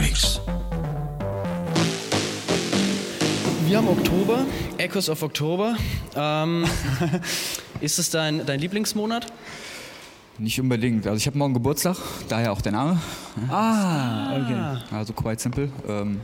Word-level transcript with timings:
Freaks. 0.00 0.40
Wir 3.66 3.76
haben 3.76 3.88
Oktober, 3.88 4.46
Echoes 4.78 5.10
of 5.10 5.22
Oktober. 5.22 5.76
Ähm, 6.16 6.64
ist 7.82 7.98
es 7.98 8.08
dein, 8.08 8.46
dein 8.46 8.60
Lieblingsmonat? 8.60 9.26
Nicht 10.38 10.58
unbedingt. 10.58 11.06
Also 11.06 11.18
ich 11.18 11.26
habe 11.26 11.36
morgen 11.36 11.52
Geburtstag, 11.52 11.98
daher 12.30 12.52
auch 12.52 12.62
der 12.62 12.72
Name. 12.72 12.98
Ah, 13.50 14.36
okay. 14.36 14.96
Also 14.96 15.12
quite 15.12 15.40
simple. 15.42 15.68
Ähm, 15.86 16.20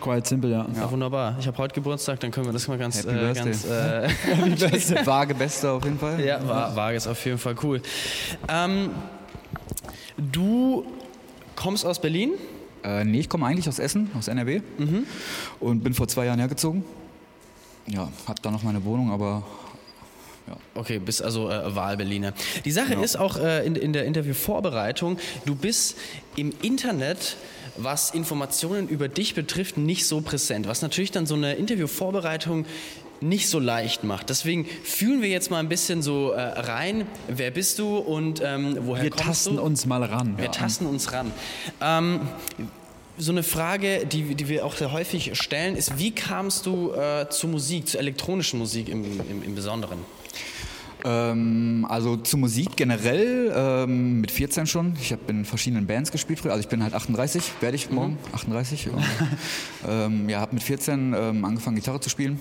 Quite 0.00 0.26
simple, 0.26 0.50
ja. 0.50 0.66
Ja, 0.74 0.90
wunderbar. 0.90 1.36
Ich 1.38 1.46
habe 1.46 1.58
heute 1.58 1.74
Geburtstag, 1.74 2.20
dann 2.20 2.30
können 2.30 2.46
wir 2.46 2.52
das 2.52 2.66
mal 2.66 2.78
ganz, 2.78 2.98
Happy 2.98 3.14
äh, 3.14 3.32
Birthday. 3.32 4.08
ganz 4.38 4.90
äh, 4.90 5.06
vage 5.06 5.34
Beste 5.34 5.70
auf 5.70 5.84
jeden 5.84 5.98
Fall. 5.98 6.20
ja, 6.24 6.46
war, 6.48 6.74
war 6.74 6.92
es 6.94 7.06
auf 7.06 7.22
jeden 7.26 7.38
Fall 7.38 7.56
cool. 7.62 7.82
Ähm, 8.48 8.90
du 10.16 10.86
kommst 11.56 11.84
aus 11.84 12.00
Berlin? 12.00 12.32
Äh, 12.84 13.04
nee, 13.04 13.20
ich 13.20 13.28
komme 13.28 13.46
eigentlich 13.46 13.68
aus 13.68 13.78
Essen, 13.78 14.10
aus 14.16 14.28
NRW. 14.28 14.60
Und 15.60 15.82
bin 15.82 15.94
vor 15.94 16.08
zwei 16.08 16.26
Jahren 16.26 16.38
hergezogen. 16.38 16.84
Ja, 17.86 18.10
hab 18.26 18.42
da 18.42 18.50
noch 18.50 18.62
meine 18.62 18.84
Wohnung, 18.84 19.10
aber 19.10 19.44
Okay, 20.74 20.98
bist 20.98 21.22
also 21.22 21.50
äh, 21.50 21.74
Wahlberliner. 21.74 22.32
Die 22.64 22.70
Sache 22.70 22.94
ist 22.94 23.16
auch 23.16 23.36
äh, 23.36 23.66
in, 23.66 23.76
in 23.76 23.92
der 23.92 24.04
Interviewvorbereitung, 24.04 25.18
du 25.44 25.54
bist 25.54 25.96
im 26.36 26.52
Internet, 26.62 27.36
was 27.76 28.10
Informationen 28.10 28.88
über 28.88 29.08
dich 29.08 29.34
betrifft, 29.34 29.76
nicht 29.76 30.06
so 30.06 30.20
präsent, 30.20 30.66
was 30.66 30.82
natürlich 30.82 31.10
dann 31.10 31.26
so 31.26 31.34
eine 31.34 31.54
Interviewvorbereitung 31.54 32.66
nicht 33.20 33.48
so 33.48 33.58
leicht 33.58 34.04
macht. 34.04 34.30
Deswegen 34.30 34.66
fühlen 34.84 35.22
wir 35.22 35.28
jetzt 35.28 35.50
mal 35.50 35.58
ein 35.58 35.68
bisschen 35.68 36.02
so 36.02 36.30
äh, 36.32 36.40
rein, 36.40 37.06
wer 37.28 37.50
bist 37.50 37.78
du 37.78 37.98
und 37.98 38.40
ähm, 38.44 38.76
woher 38.82 39.04
Wir 39.04 39.10
kommst 39.10 39.26
tasten 39.26 39.56
du? 39.56 39.62
uns 39.62 39.86
mal 39.86 40.02
ran. 40.04 40.34
Wir 40.38 40.50
tasten 40.50 40.86
uns 40.86 41.12
ran. 41.12 41.32
Ähm, 41.80 42.20
so 43.16 43.32
eine 43.32 43.42
Frage, 43.42 44.06
die, 44.06 44.34
die 44.34 44.48
wir 44.48 44.64
auch 44.64 44.76
sehr 44.76 44.92
häufig 44.92 45.36
stellen, 45.36 45.74
ist, 45.76 45.98
wie 45.98 46.12
kamst 46.12 46.66
du 46.66 46.92
äh, 46.92 47.28
zur 47.30 47.50
Musik, 47.50 47.88
zur 47.88 48.00
elektronischen 48.00 48.58
Musik 48.58 48.88
im, 48.88 49.04
im, 49.28 49.42
im 49.42 49.54
Besonderen? 49.54 49.98
Ähm, 51.04 51.86
also 51.88 52.16
zur 52.16 52.40
Musik 52.40 52.76
generell 52.76 53.52
ähm, 53.54 54.20
mit 54.20 54.30
14 54.30 54.66
schon. 54.66 54.94
Ich 55.00 55.12
habe 55.12 55.22
in 55.28 55.44
verschiedenen 55.44 55.86
Bands 55.86 56.10
gespielt 56.10 56.40
früher. 56.40 56.52
Also 56.52 56.60
ich 56.60 56.68
bin 56.68 56.82
halt 56.82 56.94
38, 56.94 57.42
werde 57.60 57.76
ich 57.76 57.90
morgen 57.90 58.18
38. 58.32 58.90
Und, 58.90 59.04
ähm, 59.88 60.28
ja, 60.28 60.40
habe 60.40 60.54
mit 60.54 60.62
14 60.62 61.14
ähm, 61.16 61.44
angefangen 61.44 61.76
Gitarre 61.76 62.00
zu 62.00 62.10
spielen. 62.10 62.40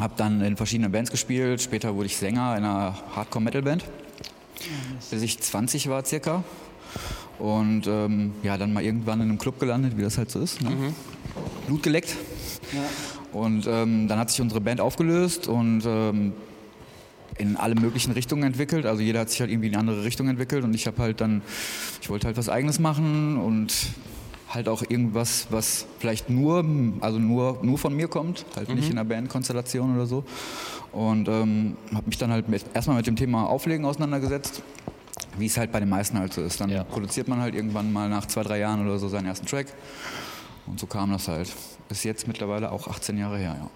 Habe 0.00 0.14
dann 0.16 0.40
in 0.40 0.56
verschiedenen 0.56 0.90
Bands 0.90 1.10
gespielt. 1.10 1.62
Später 1.62 1.94
wurde 1.94 2.06
ich 2.06 2.16
Sänger 2.16 2.56
in 2.56 2.64
einer 2.64 2.96
Hardcore-Metal-Band. 3.14 3.84
Bis 5.10 5.22
ich 5.22 5.38
20 5.40 5.88
war 5.88 6.04
circa. 6.04 6.42
Und 7.38 7.86
ähm, 7.86 8.32
ja, 8.42 8.56
dann 8.56 8.72
mal 8.72 8.82
irgendwann 8.82 9.20
in 9.20 9.28
einem 9.28 9.38
Club 9.38 9.58
gelandet, 9.58 9.96
wie 9.96 10.02
das 10.02 10.18
halt 10.18 10.30
so 10.30 10.40
ist. 10.40 10.62
Ne? 10.62 10.70
Blut 11.66 11.82
geleckt. 11.82 12.16
Und 13.32 13.66
ähm, 13.66 14.08
dann 14.08 14.18
hat 14.18 14.30
sich 14.30 14.40
unsere 14.40 14.60
Band 14.60 14.80
aufgelöst 14.80 15.48
und 15.48 15.82
ähm, 15.86 16.32
in 17.36 17.56
alle 17.56 17.74
möglichen 17.74 18.12
Richtungen 18.12 18.44
entwickelt. 18.44 18.86
Also 18.86 19.02
jeder 19.02 19.20
hat 19.20 19.30
sich 19.30 19.40
halt 19.40 19.50
irgendwie 19.50 19.68
in 19.68 19.74
eine 19.74 19.80
andere 19.80 20.04
Richtung 20.04 20.28
entwickelt 20.28 20.64
und 20.64 20.74
ich 20.74 20.86
habe 20.86 21.02
halt 21.02 21.20
dann, 21.20 21.42
ich 22.00 22.08
wollte 22.10 22.26
halt 22.26 22.36
was 22.36 22.48
Eigenes 22.48 22.78
machen 22.78 23.36
und 23.36 23.74
halt 24.50 24.68
auch 24.68 24.82
irgendwas, 24.88 25.46
was 25.50 25.86
vielleicht 25.98 26.30
nur, 26.30 26.64
also 27.00 27.18
nur, 27.18 27.58
nur 27.62 27.78
von 27.78 27.94
mir 27.94 28.08
kommt, 28.08 28.44
halt 28.56 28.68
nicht 28.74 28.90
in 28.90 28.98
einer 28.98 29.04
Bandkonstellation 29.08 29.94
oder 29.96 30.06
so. 30.06 30.24
Und 30.92 31.28
ähm, 31.28 31.76
habe 31.92 32.06
mich 32.06 32.18
dann 32.18 32.30
halt 32.30 32.48
mit, 32.48 32.64
erstmal 32.74 32.96
mit 32.96 33.06
dem 33.06 33.16
Thema 33.16 33.48
Auflegen 33.48 33.84
auseinandergesetzt, 33.84 34.62
wie 35.38 35.46
es 35.46 35.56
halt 35.56 35.72
bei 35.72 35.80
den 35.80 35.88
meisten 35.88 36.18
halt 36.18 36.32
so 36.32 36.42
ist. 36.42 36.60
Dann 36.60 36.70
Ja. 36.70 36.84
produziert 36.84 37.26
man 37.26 37.40
halt 37.40 37.54
irgendwann 37.54 37.92
mal 37.92 38.08
nach 38.08 38.26
zwei, 38.26 38.42
drei 38.42 38.58
Jahren 38.60 38.86
oder 38.86 38.98
so 38.98 39.08
seinen 39.08 39.26
ersten 39.26 39.46
Track. 39.46 39.66
Und 40.66 40.78
so 40.78 40.86
kam 40.86 41.10
das 41.10 41.26
halt. 41.28 41.52
Bis 41.88 42.04
jetzt 42.04 42.26
mittlerweile 42.28 42.70
auch 42.70 42.86
18 42.88 43.18
Jahre 43.18 43.38
her, 43.38 43.56
ja. 43.58 43.70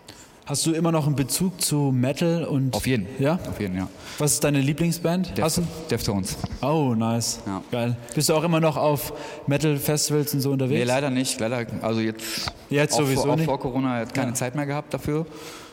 Hast 0.48 0.64
du 0.64 0.72
immer 0.72 0.90
noch 0.90 1.06
einen 1.06 1.14
Bezug 1.14 1.60
zu 1.60 1.92
Metal 1.94 2.42
und. 2.44 2.74
Auf 2.74 2.86
jeden. 2.86 3.06
Ja? 3.18 3.38
Auf 3.50 3.60
jeden, 3.60 3.76
ja. 3.76 3.86
Was 4.16 4.32
ist 4.32 4.44
deine 4.44 4.62
Lieblingsband? 4.62 5.34
Hast 5.38 5.58
du? 5.58 5.62
Deftones. 5.90 6.38
Oh, 6.62 6.94
nice. 6.96 7.40
Ja. 7.46 7.62
Geil. 7.70 7.96
Bist 8.14 8.30
du 8.30 8.34
auch 8.34 8.42
immer 8.42 8.58
noch 8.58 8.78
auf 8.78 9.12
Metal-Festivals 9.46 10.32
und 10.32 10.40
so 10.40 10.50
unterwegs? 10.52 10.78
Nee, 10.78 10.84
leider 10.84 11.10
nicht. 11.10 11.38
Leider, 11.38 11.66
also 11.82 12.00
jetzt, 12.00 12.50
Jetzt 12.70 12.94
auch 12.94 13.00
sowieso 13.00 13.22
vor, 13.24 13.32
auch 13.32 13.36
nicht? 13.36 13.44
vor 13.44 13.60
Corona 13.60 14.00
jetzt 14.00 14.14
keine 14.14 14.28
Ja. 14.28 14.34
Zeit 14.34 14.54
mehr 14.54 14.64
gehabt 14.64 14.94
dafür. 14.94 15.26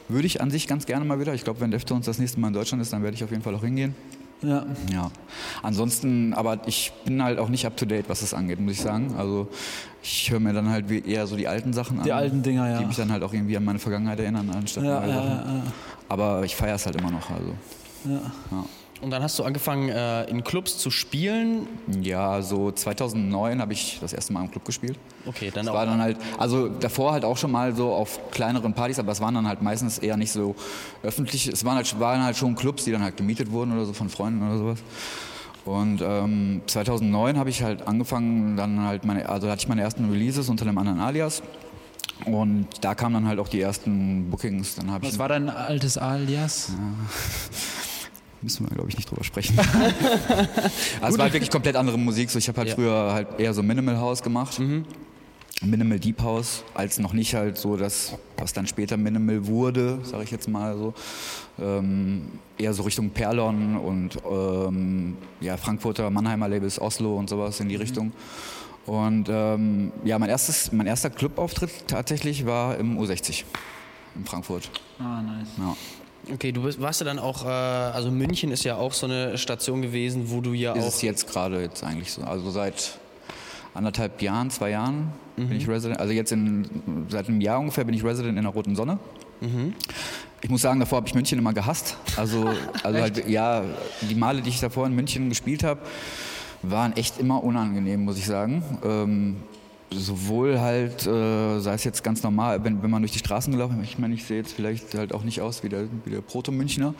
Würde 0.10 0.28
ich 0.28 0.42
an 0.42 0.52
sich 0.52 0.68
ganz 0.68 0.86
gerne 0.86 1.06
mal 1.06 1.22
wieder. 1.22 1.34
Ich 1.34 1.46
glaube, 1.46 1.62
wenn 1.62 1.72
Deftones 1.72 2.06
das 2.06 2.20
nächste 2.20 2.42
Mal 2.42 2.50
in 2.50 2.54
Deutschland 2.54 2.82
ist, 2.82 2.92
dann 2.92 3.02
werde 3.02 3.16
ich 3.16 3.24
auf 3.24 3.32
jeden 3.32 3.44
Fall 3.44 3.56
auch 3.56 3.64
hingehen. 3.64 3.96
Ja. 4.42 4.66
Ja. 4.92 5.12
Ansonsten, 5.64 6.34
aber 6.34 6.60
ich 6.68 6.92
bin 7.06 7.24
halt 7.24 7.40
auch 7.40 7.50
nicht 7.50 7.66
up 7.66 7.78
to 7.78 7.86
date, 7.86 8.10
was 8.10 8.20
das 8.20 8.34
angeht, 8.34 8.60
muss 8.60 8.74
ich 8.74 8.82
sagen. 8.82 9.16
Also 9.18 9.48
ich 10.04 10.30
höre 10.30 10.40
mir 10.40 10.54
dann 10.54 10.70
halt 10.70 10.90
wie 10.90 11.00
eher 11.00 11.26
so 11.26 11.36
die 11.36 11.48
alten 11.48 11.74
Sachen 11.74 11.98
an. 12.00 12.04
Die 12.06 12.12
alten 12.12 12.44
Dinger, 12.44 12.70
ja. 12.70 12.80
Die 12.80 12.86
mich 12.86 12.96
dann 12.96 13.12
halt 13.12 13.24
auch 13.24 13.34
irgendwie 13.34 13.58
an 13.58 13.64
meine 13.66 13.80
Vergangenheit 13.80 14.20
erinnern, 14.20 14.50
anstatt 14.54 14.84
Ja, 14.84 15.00
neue 15.00 15.10
ja, 15.10 15.16
Sachen. 15.16 15.30
ja, 15.30 15.56
ja. 15.56 15.64
Aber 16.10 16.44
ich 16.44 16.56
feiere 16.56 16.76
es 16.76 16.86
halt 16.86 16.96
immer 16.96 17.12
noch. 17.12 17.30
Also. 17.30 17.54
Und 19.06 19.12
dann 19.12 19.22
hast 19.22 19.38
du 19.38 19.44
angefangen, 19.44 19.90
äh, 19.90 20.24
in 20.24 20.44
Clubs 20.44 20.80
zu 20.80 20.90
spielen. 20.90 21.68
Ja, 22.02 22.42
so 22.42 22.72
2009 22.72 23.62
habe 23.62 23.72
ich 23.72 24.00
das 24.02 24.14
erste 24.14 24.34
Mal 24.34 24.42
im 24.44 24.50
Club 24.50 24.66
gespielt. 24.66 24.98
Okay, 25.28 25.52
dann 25.54 25.68
Das 25.68 25.76
auch. 25.76 25.78
war 25.78 25.86
dann 25.86 26.02
halt, 26.02 26.18
also 26.40 26.70
davor 26.70 27.12
halt 27.12 27.24
auch 27.24 27.38
schon 27.38 27.52
mal 27.52 27.76
so 27.76 27.94
auf 27.94 28.32
kleineren 28.32 28.74
Partys, 28.74 28.98
aber 28.98 29.12
es 29.12 29.22
waren 29.22 29.36
dann 29.36 29.48
halt 29.48 29.62
meistens 29.62 30.00
eher 30.00 30.18
nicht 30.18 30.32
so 30.32 30.56
öffentlich. 31.04 31.48
Es 31.48 31.64
waren 31.64 31.76
halt, 31.76 32.00
waren 32.00 32.24
halt 32.24 32.36
schon 32.36 32.56
Clubs, 32.56 32.84
die 32.86 32.92
dann 32.92 33.04
halt 33.04 33.16
gemietet 33.16 33.52
wurden 33.52 33.74
oder 33.74 33.86
so 33.86 33.94
von 33.94 34.10
Freunden 34.10 34.42
oder 34.42 34.58
sowas. 34.58 34.80
Und 35.66 36.02
ähm, 36.02 36.62
2009 36.66 37.38
habe 37.38 37.52
ich 37.52 37.62
halt 37.62 37.88
angefangen, 37.88 38.58
dann 38.58 38.82
halt 38.82 39.06
meine, 39.06 39.30
also 39.30 39.48
hatte 39.52 39.60
ich 39.60 39.68
meine 39.68 39.84
ersten 39.84 40.10
Releases 40.10 40.50
unter 40.50 40.66
einem 40.66 40.80
anderen 40.80 41.00
Alias. 41.00 41.44
Und 42.26 42.68
da 42.82 42.96
kamen 42.96 43.14
dann 43.14 43.28
halt 43.28 43.38
auch 43.38 43.50
die 43.50 43.62
ersten 43.62 44.32
Bookings. 44.32 44.74
Dann 44.74 44.90
habe 44.90 45.06
ich 45.06 45.12
Was 45.12 45.20
war 45.20 45.28
dein 45.30 45.48
altes 45.48 46.00
Alias? 46.00 46.72
Müssen 48.46 48.64
wir, 48.70 48.76
glaube 48.76 48.90
ich, 48.90 48.96
nicht 48.96 49.10
drüber 49.10 49.24
sprechen. 49.24 49.58
also 49.60 49.74
es 49.74 51.02
war 51.02 51.24
halt 51.24 51.34
wirklich 51.34 51.50
komplett 51.50 51.76
andere 51.76 51.98
Musik. 51.98 52.30
So, 52.30 52.38
ich 52.38 52.48
habe 52.48 52.60
halt 52.60 52.70
Ja. 52.70 52.76
früher 52.76 53.12
halt 53.12 53.40
eher 53.40 53.56
so 53.56 53.64
Minimal 53.64 53.98
House 53.98 54.22
gemacht. 54.22 54.62
Minimal 55.64 56.00
Deep 56.00 56.22
House, 56.22 56.64
als 56.76 57.00
noch 57.00 57.14
nicht 57.14 57.34
halt 57.34 57.58
so 57.58 57.76
das, 57.76 58.14
was 58.38 58.54
dann 58.54 58.68
später 58.68 58.98
Minimal 58.98 59.48
wurde, 59.48 59.98
sage 60.04 60.24
ich 60.26 60.30
jetzt 60.30 60.48
mal 60.48 60.78
so. 60.78 60.94
Ähm, 61.60 62.28
eher 62.60 62.74
so 62.74 62.84
Richtung 62.84 63.10
Perlon 63.10 63.78
und 63.78 64.18
ähm, 64.30 65.18
ja, 65.42 65.58
Frankfurter, 65.58 66.12
Mannheimer 66.12 66.48
Labels, 66.48 66.80
Oslo 66.80 67.16
und 67.18 67.30
sowas 67.30 67.60
in 67.62 67.70
die 67.70 67.78
Richtung. 67.78 68.12
Und 68.86 69.28
ähm, 69.28 69.92
ja, 70.04 70.20
mein, 70.20 70.30
erstes, 70.30 70.72
mein 70.72 70.86
erster 70.86 71.10
Clubauftritt 71.10 71.88
tatsächlich 71.88 72.46
war 72.46 72.78
im 72.78 73.00
U60 73.00 73.44
in 74.16 74.26
Frankfurt. 74.26 74.70
Ah, 75.00 75.24
nice. 75.24 75.48
Ja. 75.58 75.76
Okay, 76.34 76.52
du 76.52 76.64
bist, 76.64 76.82
warst 76.82 77.02
ja 77.02 77.06
dann 77.06 77.20
auch, 77.20 77.46
äh, 77.46 77.48
also 77.48 78.12
München 78.12 78.52
ist 78.52 78.64
ja 78.64 78.78
auch 78.78 78.94
so 78.94 79.06
eine 79.06 79.38
Station 79.38 79.82
gewesen, 79.82 80.32
wo 80.32 80.42
du 80.42 80.54
ja 80.54 80.74
ist 80.74 80.84
auch. 80.84 80.88
es 80.88 81.02
jetzt 81.02 81.30
gerade 81.30 81.62
jetzt 81.62 81.84
eigentlich 81.84 82.12
so. 82.12 82.24
Also 82.24 82.50
seit 82.52 82.98
anderthalb 83.74 84.22
Jahren, 84.22 84.50
zwei 84.50 84.72
Jahren 84.72 85.12
bin 85.36 85.52
ich 85.52 85.68
Resident. 85.68 86.00
Also 86.00 86.14
jetzt 86.14 86.32
in, 86.32 87.08
seit 87.10 87.28
einem 87.28 87.42
Jahr 87.42 87.60
ungefähr 87.60 87.84
bin 87.84 87.94
ich 87.94 88.04
Resident 88.04 88.38
in 88.38 88.44
der 88.44 88.54
Roten 88.54 88.76
Sonne. 88.76 89.00
Ich 90.42 90.50
muss 90.50 90.62
sagen, 90.62 90.80
davor 90.80 90.98
habe 90.98 91.08
ich 91.08 91.14
München 91.14 91.38
immer 91.38 91.54
gehasst. 91.54 91.98
Also, 92.16 92.50
also 92.84 93.00
halt, 93.00 93.28
ja, 93.28 93.64
die 94.02 94.16
Male, 94.16 94.42
die 94.42 94.50
ich 94.50 94.60
davor 94.60 94.88
in 94.88 94.96
München 94.96 95.30
gespielt 95.30 95.64
habe, 95.64 95.82
waren 96.62 96.96
echt 96.96 97.20
immer 97.20 97.44
unangenehm, 97.44 98.06
muss 98.06 98.18
ich 98.18 98.26
sagen. 98.26 98.64
Ähm, 98.84 99.38
sowohl 99.96 100.60
halt, 100.60 101.06
äh, 101.06 101.60
sei 101.60 101.74
es 101.74 101.84
jetzt 101.84 102.04
ganz 102.04 102.24
normal, 102.24 102.64
wenn, 102.64 102.84
wenn 102.84 102.90
man 102.90 103.02
durch 103.02 103.12
die 103.12 103.20
Straßen 103.20 103.52
gelaufen 103.52 103.82
ist, 103.82 103.90
ich 103.90 104.00
meine, 104.00 104.14
ich 104.14 104.26
sehe 104.26 104.38
jetzt 104.38 104.54
vielleicht 104.54 104.94
halt 104.94 105.14
auch 105.14 105.24
nicht 105.24 105.42
aus 105.42 105.64
wie 105.64 105.70
der, 105.70 105.88
wie 106.04 106.12
der 106.12 106.22
Proto-Münchner. 106.22 106.94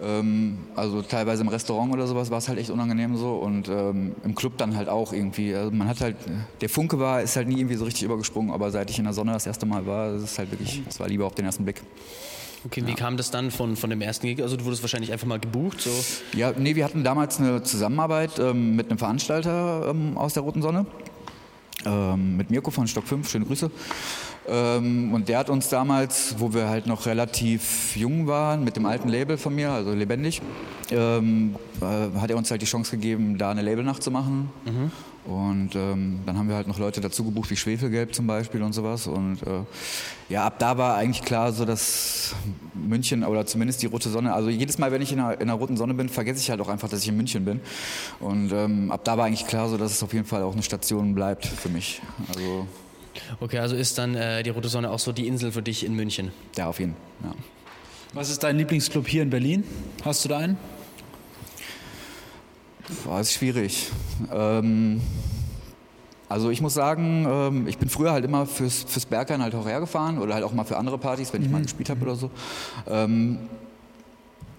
Ähm, 0.00 0.58
also 0.76 1.02
teilweise 1.02 1.42
im 1.42 1.48
Restaurant 1.48 1.92
oder 1.92 2.06
sowas 2.06 2.30
war 2.30 2.38
es 2.38 2.48
halt 2.48 2.58
echt 2.58 2.70
unangenehm 2.70 3.16
so 3.16 3.34
und 3.34 3.68
ähm, 3.68 4.14
im 4.24 4.34
Club 4.34 4.56
dann 4.56 4.76
halt 4.76 4.88
auch 4.88 5.12
irgendwie. 5.12 5.54
Also 5.54 5.70
man 5.72 5.88
hat 5.88 6.00
halt, 6.00 6.16
der 6.60 6.68
Funke 6.68 6.98
war, 7.00 7.22
ist 7.22 7.36
halt 7.36 7.48
nie 7.48 7.58
irgendwie 7.58 7.74
so 7.74 7.84
richtig 7.84 8.04
übergesprungen, 8.04 8.52
aber 8.52 8.70
seit 8.70 8.90
ich 8.90 8.98
in 8.98 9.04
der 9.04 9.14
Sonne 9.14 9.32
das 9.32 9.46
erste 9.46 9.66
Mal 9.66 9.86
war, 9.86 10.14
ist 10.14 10.22
es 10.22 10.38
halt 10.38 10.52
wirklich, 10.52 10.82
es 10.88 11.00
war 11.00 11.08
lieber 11.08 11.26
auf 11.26 11.34
den 11.34 11.46
ersten 11.46 11.64
Blick. 11.64 11.82
Okay, 12.64 12.82
wie 12.86 12.94
kam 12.94 13.16
das 13.16 13.30
dann 13.30 13.50
von, 13.50 13.76
von 13.76 13.88
dem 13.88 14.00
ersten 14.00 14.26
Gig? 14.26 14.42
Also 14.42 14.56
du 14.56 14.64
wurdest 14.64 14.82
wahrscheinlich 14.82 15.12
einfach 15.12 15.26
mal 15.26 15.38
gebucht, 15.38 15.80
so. 15.80 15.90
Ja, 16.36 16.52
nee, 16.56 16.74
wir 16.74 16.84
hatten 16.84 17.04
damals 17.04 17.38
eine 17.38 17.62
Zusammenarbeit 17.62 18.38
ähm, 18.40 18.74
mit 18.74 18.90
einem 18.90 18.98
Veranstalter 18.98 19.88
ähm, 19.88 20.18
aus 20.18 20.34
der 20.34 20.42
Roten 20.42 20.60
Sonne. 20.60 20.84
Ähm, 21.88 22.36
mit 22.36 22.50
Mirko 22.50 22.70
von 22.70 22.86
Stock 22.86 23.06
5, 23.06 23.28
schöne 23.30 23.46
Grüße. 23.46 23.70
Ähm, 24.46 25.12
und 25.14 25.28
der 25.28 25.38
hat 25.38 25.48
uns 25.48 25.68
damals, 25.68 26.34
wo 26.38 26.52
wir 26.52 26.68
halt 26.68 26.86
noch 26.86 27.06
relativ 27.06 27.96
jung 27.96 28.26
waren, 28.26 28.62
mit 28.62 28.76
dem 28.76 28.84
alten 28.84 29.08
Label 29.08 29.38
von 29.38 29.54
mir, 29.54 29.70
also 29.70 29.92
lebendig, 29.92 30.42
ähm, 30.90 31.54
äh, 31.80 32.18
hat 32.18 32.30
er 32.30 32.36
uns 32.36 32.50
halt 32.50 32.60
die 32.60 32.66
Chance 32.66 32.96
gegeben, 32.96 33.38
da 33.38 33.50
eine 33.50 33.62
Labelnacht 33.62 34.02
zu 34.02 34.10
machen. 34.10 34.50
Und 35.28 35.74
ähm, 35.74 36.20
dann 36.24 36.38
haben 36.38 36.48
wir 36.48 36.56
halt 36.56 36.68
noch 36.68 36.78
Leute 36.78 37.02
dazu 37.02 37.22
gebucht, 37.22 37.50
wie 37.50 37.56
Schwefelgelb 37.56 38.14
zum 38.14 38.26
Beispiel 38.26 38.62
und 38.62 38.72
sowas. 38.72 39.06
Und 39.06 39.42
äh, 39.42 39.60
ja, 40.30 40.46
ab 40.46 40.58
da 40.58 40.78
war 40.78 40.96
eigentlich 40.96 41.22
klar, 41.22 41.52
so 41.52 41.66
dass 41.66 42.34
München 42.72 43.22
oder 43.22 43.44
zumindest 43.44 43.82
die 43.82 43.86
Rote 43.86 44.08
Sonne, 44.08 44.32
also 44.32 44.48
jedes 44.48 44.78
Mal, 44.78 44.90
wenn 44.90 45.02
ich 45.02 45.12
in 45.12 45.18
der, 45.18 45.38
in 45.38 45.48
der 45.48 45.56
Roten 45.56 45.76
Sonne 45.76 45.92
bin, 45.92 46.08
vergesse 46.08 46.40
ich 46.40 46.48
halt 46.48 46.62
auch 46.62 46.68
einfach, 46.68 46.88
dass 46.88 47.02
ich 47.02 47.08
in 47.08 47.16
München 47.18 47.44
bin. 47.44 47.60
Und 48.20 48.52
ähm, 48.52 48.90
ab 48.90 49.04
da 49.04 49.18
war 49.18 49.26
eigentlich 49.26 49.46
klar, 49.46 49.68
so 49.68 49.76
dass 49.76 49.92
es 49.92 50.02
auf 50.02 50.14
jeden 50.14 50.24
Fall 50.24 50.42
auch 50.42 50.54
eine 50.54 50.62
Station 50.62 51.14
bleibt 51.14 51.44
für 51.44 51.68
mich. 51.68 52.00
Also 52.28 52.66
Okay, 53.40 53.58
also 53.58 53.76
ist 53.76 53.98
dann 53.98 54.14
äh, 54.14 54.42
die 54.42 54.50
Rote 54.50 54.68
Sonne 54.68 54.90
auch 54.90 54.98
so 54.98 55.12
die 55.12 55.26
Insel 55.26 55.52
für 55.52 55.62
dich 55.62 55.84
in 55.84 55.94
München? 55.94 56.32
Ja, 56.56 56.68
auf 56.68 56.78
jeden 56.78 56.94
Fall. 57.20 57.30
Ja. 57.30 57.36
Was 58.14 58.30
ist 58.30 58.42
dein 58.42 58.56
Lieblingsclub 58.56 59.06
hier 59.06 59.22
in 59.22 59.28
Berlin? 59.28 59.64
Hast 60.04 60.24
du 60.24 60.30
da 60.30 60.38
einen? 60.38 60.56
Boah, 63.04 63.20
ist 63.20 63.32
schwierig. 63.32 63.90
Ähm, 64.32 65.00
also 66.28 66.50
ich 66.50 66.60
muss 66.60 66.74
sagen, 66.74 67.26
ähm, 67.28 67.66
ich 67.66 67.78
bin 67.78 67.88
früher 67.88 68.12
halt 68.12 68.24
immer 68.24 68.46
fürs, 68.46 68.84
fürs 68.84 69.06
Berghain 69.06 69.42
halt 69.42 69.54
auch 69.54 69.66
hergefahren 69.66 70.18
oder 70.18 70.34
halt 70.34 70.44
auch 70.44 70.52
mal 70.52 70.64
für 70.64 70.76
andere 70.76 70.98
Partys, 70.98 71.32
wenn 71.32 71.42
ich 71.42 71.50
mal 71.50 71.62
gespielt 71.62 71.90
habe 71.90 72.02
oder 72.02 72.16
so. 72.16 72.30
Ähm, 72.86 73.38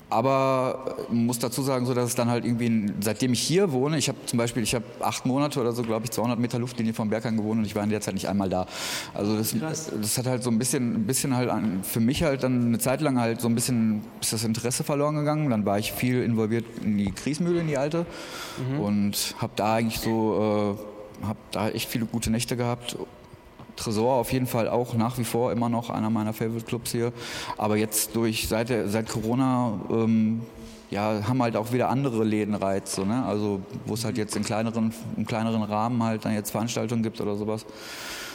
aber 0.09 0.95
äh, 1.09 1.13
muss 1.13 1.39
dazu 1.39 1.61
sagen, 1.61 1.85
so 1.85 1.93
dass 1.93 2.09
es 2.09 2.15
dann 2.15 2.29
halt 2.29 2.45
irgendwie, 2.45 2.91
seitdem 2.99 3.33
ich 3.33 3.41
hier 3.41 3.71
wohne, 3.71 3.97
ich 3.97 4.07
habe 4.07 4.17
zum 4.25 4.37
Beispiel, 4.37 4.63
ich 4.63 4.73
habe 4.73 4.85
acht 5.01 5.25
Monate 5.25 5.59
oder 5.59 5.71
so, 5.71 5.83
glaube 5.83 6.05
ich, 6.05 6.11
200 6.11 6.39
Meter 6.39 6.59
Luftlinie 6.59 6.93
vom 6.93 7.09
Berghain 7.09 7.37
gewohnt 7.37 7.59
und 7.59 7.65
ich 7.65 7.75
war 7.75 7.83
in 7.83 7.89
der 7.89 8.01
Zeit 8.01 8.15
nicht 8.15 8.27
einmal 8.27 8.49
da. 8.49 8.65
Also 9.13 9.37
das, 9.37 9.55
das 9.59 10.17
hat 10.17 10.25
halt 10.25 10.43
so 10.43 10.49
ein 10.49 10.57
bisschen, 10.57 10.95
ein 10.95 11.05
bisschen 11.05 11.35
halt 11.35 11.49
an, 11.49 11.83
für 11.83 11.99
mich 11.99 12.23
halt 12.23 12.43
dann 12.43 12.67
eine 12.67 12.79
Zeit 12.79 13.01
lang 13.01 13.19
halt 13.19 13.41
so 13.41 13.47
ein 13.47 13.55
bisschen 13.55 14.01
ist 14.19 14.33
das 14.33 14.43
Interesse 14.43 14.83
verloren 14.83 15.15
gegangen. 15.15 15.49
Dann 15.49 15.65
war 15.65 15.77
ich 15.77 15.91
viel 15.91 16.23
involviert 16.23 16.65
in 16.83 16.97
die 16.97 17.11
Kriesmühle, 17.11 17.61
in 17.61 17.67
die 17.67 17.77
alte 17.77 18.05
mhm. 18.57 18.79
und 18.79 19.35
habe 19.37 19.53
da 19.55 19.75
eigentlich 19.75 19.99
so, 19.99 20.77
äh, 21.21 21.25
habe 21.25 21.39
da 21.51 21.69
echt 21.69 21.89
viele 21.89 22.05
gute 22.05 22.31
Nächte 22.31 22.57
gehabt 22.57 22.97
Tresor 23.79 24.15
auf 24.15 24.31
jeden 24.31 24.47
Fall 24.47 24.67
auch 24.67 24.93
nach 24.93 25.17
wie 25.17 25.23
vor 25.23 25.51
immer 25.51 25.69
noch 25.69 25.89
einer 25.89 26.09
meiner 26.09 26.33
Favorite 26.33 26.65
Clubs 26.65 26.91
hier. 26.91 27.11
Aber 27.57 27.77
jetzt 27.77 28.15
durch 28.15 28.47
seit, 28.47 28.71
seit 28.87 29.09
Corona 29.09 29.79
ähm, 29.89 30.41
ja, 30.91 31.21
haben 31.27 31.41
halt 31.41 31.55
auch 31.55 31.71
wieder 31.71 31.89
andere 31.89 32.23
Läden 32.23 32.55
Reiz, 32.55 32.95
so, 32.95 33.05
ne? 33.05 33.23
Also 33.25 33.61
wo 33.85 33.93
es 33.93 34.03
halt 34.03 34.17
jetzt 34.17 34.35
in 34.35 34.43
kleineren, 34.43 34.93
im 35.17 35.25
kleineren 35.25 35.61
Rahmen 35.63 36.01
halt 36.03 36.25
dann 36.25 36.33
jetzt 36.33 36.51
Veranstaltungen 36.51 37.03
gibt 37.03 37.21
oder 37.21 37.35
sowas. 37.35 37.65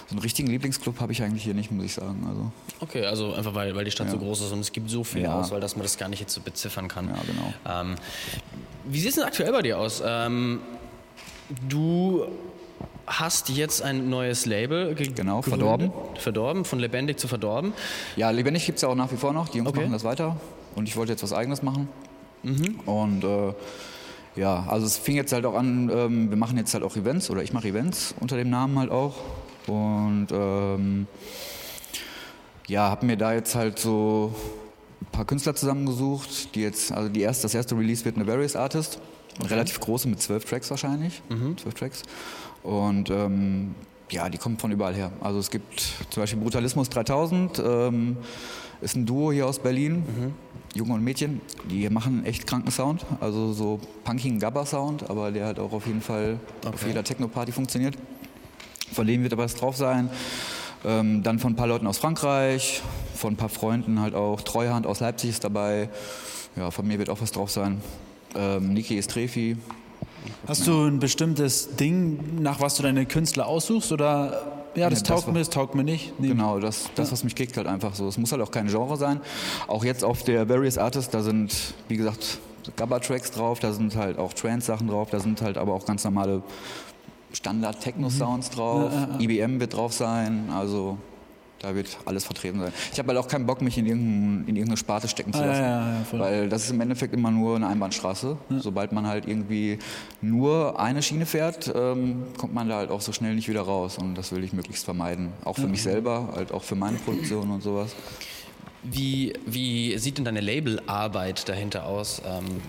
So 0.06 0.12
einen 0.12 0.20
richtigen 0.20 0.48
Lieblingsclub 0.48 1.00
habe 1.00 1.12
ich 1.12 1.22
eigentlich 1.22 1.42
hier 1.42 1.54
nicht, 1.54 1.72
muss 1.72 1.84
ich 1.86 1.94
sagen. 1.94 2.26
Also. 2.28 2.52
Okay, 2.80 3.06
also 3.06 3.32
einfach 3.32 3.54
weil, 3.54 3.74
weil 3.74 3.84
die 3.84 3.90
Stadt 3.90 4.08
ja. 4.08 4.12
so 4.12 4.18
groß 4.18 4.42
ist 4.42 4.52
und 4.52 4.60
es 4.60 4.70
gibt 4.70 4.90
so 4.90 5.02
viel 5.02 5.22
ja. 5.22 5.40
Auswahl, 5.40 5.60
dass 5.60 5.76
man 5.76 5.82
das 5.82 5.96
gar 5.96 6.08
nicht 6.08 6.20
jetzt 6.20 6.34
so 6.34 6.42
beziffern 6.42 6.88
kann. 6.88 7.08
Ja, 7.08 7.16
genau. 7.26 7.54
Ähm, 7.80 7.96
wie 8.84 9.00
sieht 9.00 9.10
es 9.10 9.14
denn 9.16 9.24
aktuell 9.24 9.50
bei 9.50 9.62
dir 9.62 9.78
aus? 9.78 10.02
Ähm, 10.04 10.60
du 11.68 12.26
hast 13.06 13.48
jetzt 13.48 13.82
ein 13.82 14.08
neues 14.08 14.46
Label 14.46 14.94
ge 14.94 15.08
Genau, 15.08 15.42
verdorben. 15.42 15.92
Verdorben, 16.18 16.64
von 16.64 16.78
lebendig 16.78 17.18
zu 17.18 17.28
verdorben. 17.28 17.72
Ja, 18.16 18.30
lebendig 18.30 18.66
gibt 18.66 18.76
es 18.76 18.82
ja 18.82 18.88
auch 18.88 18.94
nach 18.94 19.12
wie 19.12 19.16
vor 19.16 19.32
noch. 19.32 19.48
Die 19.48 19.58
Jungs 19.58 19.70
okay. 19.70 19.80
machen 19.80 19.92
das 19.92 20.04
weiter. 20.04 20.36
Und 20.74 20.88
ich 20.88 20.96
wollte 20.96 21.12
jetzt 21.12 21.22
was 21.22 21.32
Eigenes 21.32 21.62
machen. 21.62 21.88
Mhm. 22.42 22.80
Und 22.86 23.24
äh, 23.24 23.52
ja, 24.36 24.66
also 24.68 24.86
es 24.86 24.98
fing 24.98 25.16
jetzt 25.16 25.32
halt 25.32 25.46
auch 25.46 25.54
an, 25.54 25.90
ähm, 25.94 26.30
wir 26.30 26.36
machen 26.36 26.56
jetzt 26.58 26.74
halt 26.74 26.82
auch 26.82 26.96
Events 26.96 27.30
oder 27.30 27.42
ich 27.42 27.52
mache 27.52 27.68
Events 27.68 28.14
unter 28.20 28.36
dem 28.36 28.50
Namen 28.50 28.78
halt 28.78 28.90
auch. 28.90 29.14
Und 29.66 30.28
ähm, 30.32 31.06
ja, 32.66 32.90
habe 32.90 33.06
mir 33.06 33.16
da 33.16 33.32
jetzt 33.32 33.54
halt 33.54 33.78
so 33.78 34.34
paar 35.14 35.24
Künstler 35.24 35.54
zusammengesucht, 35.54 36.54
die 36.54 36.62
jetzt, 36.62 36.92
also 36.92 37.08
die 37.08 37.20
erste, 37.20 37.42
das 37.42 37.54
erste 37.54 37.76
Release 37.76 38.04
wird 38.04 38.16
eine 38.16 38.26
Various 38.26 38.56
Artist. 38.56 38.98
Okay. 39.38 39.48
Relativ 39.48 39.80
große 39.80 40.08
mit 40.08 40.20
zwölf 40.20 40.44
Tracks 40.44 40.70
wahrscheinlich. 40.70 41.22
Mhm. 41.28 41.56
Zwölf 41.56 41.74
Tracks. 41.74 42.02
Und 42.62 43.10
ähm, 43.10 43.74
ja, 44.10 44.28
die 44.28 44.38
kommen 44.38 44.58
von 44.58 44.70
überall 44.72 44.94
her. 44.94 45.12
Also 45.20 45.38
es 45.38 45.50
gibt 45.50 45.80
zum 46.10 46.22
Beispiel 46.22 46.40
Brutalismus 46.40 46.88
3000, 46.88 47.62
ähm, 47.64 48.16
ist 48.80 48.96
ein 48.96 49.06
Duo 49.06 49.32
hier 49.32 49.46
aus 49.46 49.58
Berlin, 49.58 49.96
mhm. 49.96 50.34
Junge 50.74 50.94
und 50.94 51.04
Mädchen, 51.04 51.40
die 51.70 51.88
machen 51.88 52.24
echt 52.26 52.46
kranken 52.46 52.70
Sound, 52.70 53.06
also 53.20 53.52
so 53.52 53.80
punkigen 54.02 54.40
Gabba-Sound, 54.40 55.08
aber 55.08 55.30
der 55.30 55.46
hat 55.46 55.58
auch 55.58 55.72
auf 55.72 55.86
jeden 55.86 56.00
Fall 56.00 56.38
okay. 56.64 56.74
auf 56.74 56.86
jeder 56.86 57.04
Techno-Party 57.04 57.52
funktioniert. 57.52 57.96
Von 58.92 59.06
denen 59.06 59.22
wird 59.22 59.32
aber 59.32 59.44
was 59.44 59.54
drauf 59.54 59.76
sein. 59.76 60.10
Ähm, 60.84 61.22
dann 61.22 61.38
von 61.38 61.52
ein 61.52 61.56
paar 61.56 61.66
Leuten 61.66 61.86
aus 61.86 61.98
Frankreich, 61.98 62.82
von 63.14 63.34
ein 63.34 63.36
paar 63.36 63.48
Freunden 63.48 64.00
halt 64.00 64.14
auch. 64.14 64.40
Treuhand 64.42 64.86
aus 64.86 65.00
Leipzig 65.00 65.30
ist 65.30 65.44
dabei. 65.44 65.88
Ja, 66.56 66.70
von 66.70 66.86
mir 66.86 66.98
wird 66.98 67.10
auch 67.10 67.20
was 67.20 67.32
drauf 67.32 67.50
sein. 67.50 67.80
Ähm, 68.36 68.74
Niki 68.74 68.98
Estrefi, 68.98 69.56
Hast 70.46 70.66
du 70.66 70.86
ein 70.86 70.98
bestimmtes 70.98 71.76
Ding, 71.76 72.42
nach 72.42 72.60
was 72.60 72.76
du 72.76 72.82
deine 72.82 73.06
Künstler 73.06 73.46
aussuchst 73.46 73.92
oder 73.92 74.42
ja, 74.74 74.90
das, 74.90 75.00
ja, 75.00 75.06
taugt 75.06 75.28
mir, 75.28 75.38
das 75.38 75.50
taugt 75.50 75.74
mir 75.74 75.84
nicht. 75.84 76.18
Nee. 76.18 76.28
Genau, 76.28 76.58
das, 76.58 76.90
das, 76.96 77.12
was 77.12 77.24
mich 77.24 77.34
kickt, 77.34 77.56
halt 77.56 77.66
einfach 77.66 77.94
so. 77.94 78.08
Es 78.08 78.18
muss 78.18 78.32
halt 78.32 78.42
auch 78.42 78.50
kein 78.50 78.66
Genre 78.66 78.96
sein. 78.96 79.20
Auch 79.68 79.84
jetzt 79.84 80.04
auf 80.04 80.24
der 80.24 80.48
Various 80.48 80.78
Artists, 80.78 81.10
da 81.10 81.22
sind, 81.22 81.74
wie 81.88 81.96
gesagt, 81.96 82.38
Gabba-Tracks 82.76 83.30
drauf, 83.30 83.60
da 83.60 83.72
sind 83.72 83.94
halt 83.94 84.18
auch 84.18 84.32
Trance-Sachen 84.32 84.88
drauf, 84.88 85.10
da 85.10 85.20
sind 85.20 85.42
halt 85.42 85.58
aber 85.58 85.74
auch 85.74 85.86
ganz 85.86 86.02
normale 86.04 86.42
Standard-Techno-Sounds 87.34 88.50
drauf. 88.50 88.92
Ja, 88.92 89.18
ja, 89.18 89.20
IBM 89.20 89.60
wird 89.60 89.74
drauf 89.74 89.92
sein, 89.92 90.50
also 90.50 90.98
da 91.64 91.74
wird 91.74 91.96
alles 92.04 92.24
vertreten 92.24 92.60
sein. 92.60 92.72
Ich 92.92 92.98
habe 92.98 93.08
halt 93.08 93.18
auch 93.18 93.26
keinen 93.26 93.46
Bock, 93.46 93.62
mich 93.62 93.78
in, 93.78 93.86
irgendein, 93.86 94.48
in 94.48 94.56
irgendeine 94.56 94.76
Sparte 94.76 95.08
stecken 95.08 95.32
zu 95.32 95.40
lassen. 95.40 95.62
Ah, 95.62 95.66
ja, 95.66 95.96
ja, 96.12 96.18
weil 96.18 96.48
das 96.48 96.64
ist 96.64 96.70
im 96.70 96.80
Endeffekt 96.80 97.14
immer 97.14 97.30
nur 97.30 97.56
eine 97.56 97.66
Einbahnstraße. 97.68 98.36
Ja. 98.50 98.58
Sobald 98.60 98.92
man 98.92 99.06
halt 99.06 99.26
irgendwie 99.26 99.78
nur 100.20 100.78
eine 100.78 101.02
Schiene 101.02 101.24
fährt, 101.24 101.72
ähm, 101.74 102.24
kommt 102.36 102.52
man 102.52 102.68
da 102.68 102.76
halt 102.76 102.90
auch 102.90 103.00
so 103.00 103.12
schnell 103.12 103.34
nicht 103.34 103.48
wieder 103.48 103.62
raus. 103.62 103.96
Und 103.96 104.14
das 104.14 104.30
will 104.32 104.44
ich 104.44 104.52
möglichst 104.52 104.84
vermeiden. 104.84 105.32
Auch 105.44 105.56
für 105.56 105.66
mich 105.66 105.82
selber, 105.82 106.28
halt 106.34 106.52
auch 106.52 106.62
für 106.62 106.76
meine 106.76 106.98
Produktion 106.98 107.50
und 107.50 107.62
sowas. 107.62 107.94
Wie, 108.82 109.32
wie 109.46 109.96
sieht 109.96 110.18
denn 110.18 110.26
deine 110.26 110.40
Labelarbeit 110.40 111.48
dahinter 111.48 111.86
aus? 111.86 112.20
Ähm 112.26 112.60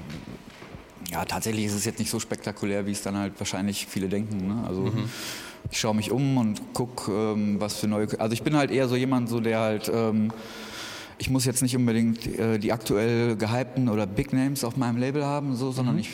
ja, 1.16 1.26
tatsächlich 1.26 1.66
ist 1.66 1.74
es 1.74 1.86
jetzt 1.86 2.00
nicht 2.00 2.12
so 2.12 2.20
spektakulär, 2.20 2.86
wie 2.86 2.92
es 2.92 3.02
dann 3.02 3.18
halt 3.18 3.34
wahrscheinlich 3.40 3.88
viele 3.88 4.10
denken. 4.10 4.48
Ne? 4.48 4.64
Also 4.68 4.82
mhm 4.82 5.10
ich 5.72 5.80
schaue 5.80 5.96
mich 5.96 6.12
um 6.12 6.38
und 6.38 6.74
gucke, 6.74 7.12
ähm, 7.12 7.60
was 7.60 7.78
für 7.78 7.88
neue. 7.88 8.08
Also 8.20 8.34
ich 8.34 8.44
bin 8.44 8.56
halt 8.56 8.72
eher 8.72 8.88
so 8.88 8.96
jemand, 8.96 9.30
so 9.30 9.40
der 9.40 9.60
halt. 9.60 9.92
Ähm, 9.94 10.32
ich 11.18 11.30
muss 11.30 11.46
jetzt 11.46 11.62
nicht 11.62 11.76
unbedingt 11.78 12.28
äh, 12.28 12.60
die 12.60 12.74
aktuell 12.74 13.38
gehypten 13.38 13.88
oder 13.88 14.06
Big 14.06 14.34
Names 14.34 14.66
auf 14.66 14.76
meinem 14.76 14.98
Label 14.98 15.24
haben, 15.24 15.56
so, 15.56 15.72
sondern 15.72 15.96
mhm. 15.96 16.02
ich 16.02 16.10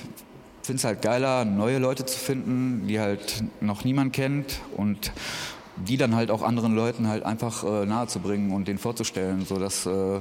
finde 0.62 0.78
es 0.78 0.84
halt 0.84 1.02
geiler, 1.02 1.44
neue 1.44 1.80
Leute 1.80 2.06
zu 2.06 2.20
finden, 2.20 2.86
die 2.88 3.00
halt 3.00 3.44
noch 3.62 3.84
niemand 3.84 4.14
kennt 4.14 4.60
und 4.78 5.12
die 5.76 5.98
dann 5.98 6.16
halt 6.16 6.30
auch 6.30 6.44
anderen 6.44 6.76
Leuten 6.76 7.08
halt 7.08 7.24
einfach 7.24 7.64
äh, 7.64 7.86
nahezubringen 7.88 8.52
und 8.52 8.68
denen 8.68 8.78
vorzustellen, 8.78 9.44
sodass 9.44 9.88
äh, 9.88 10.20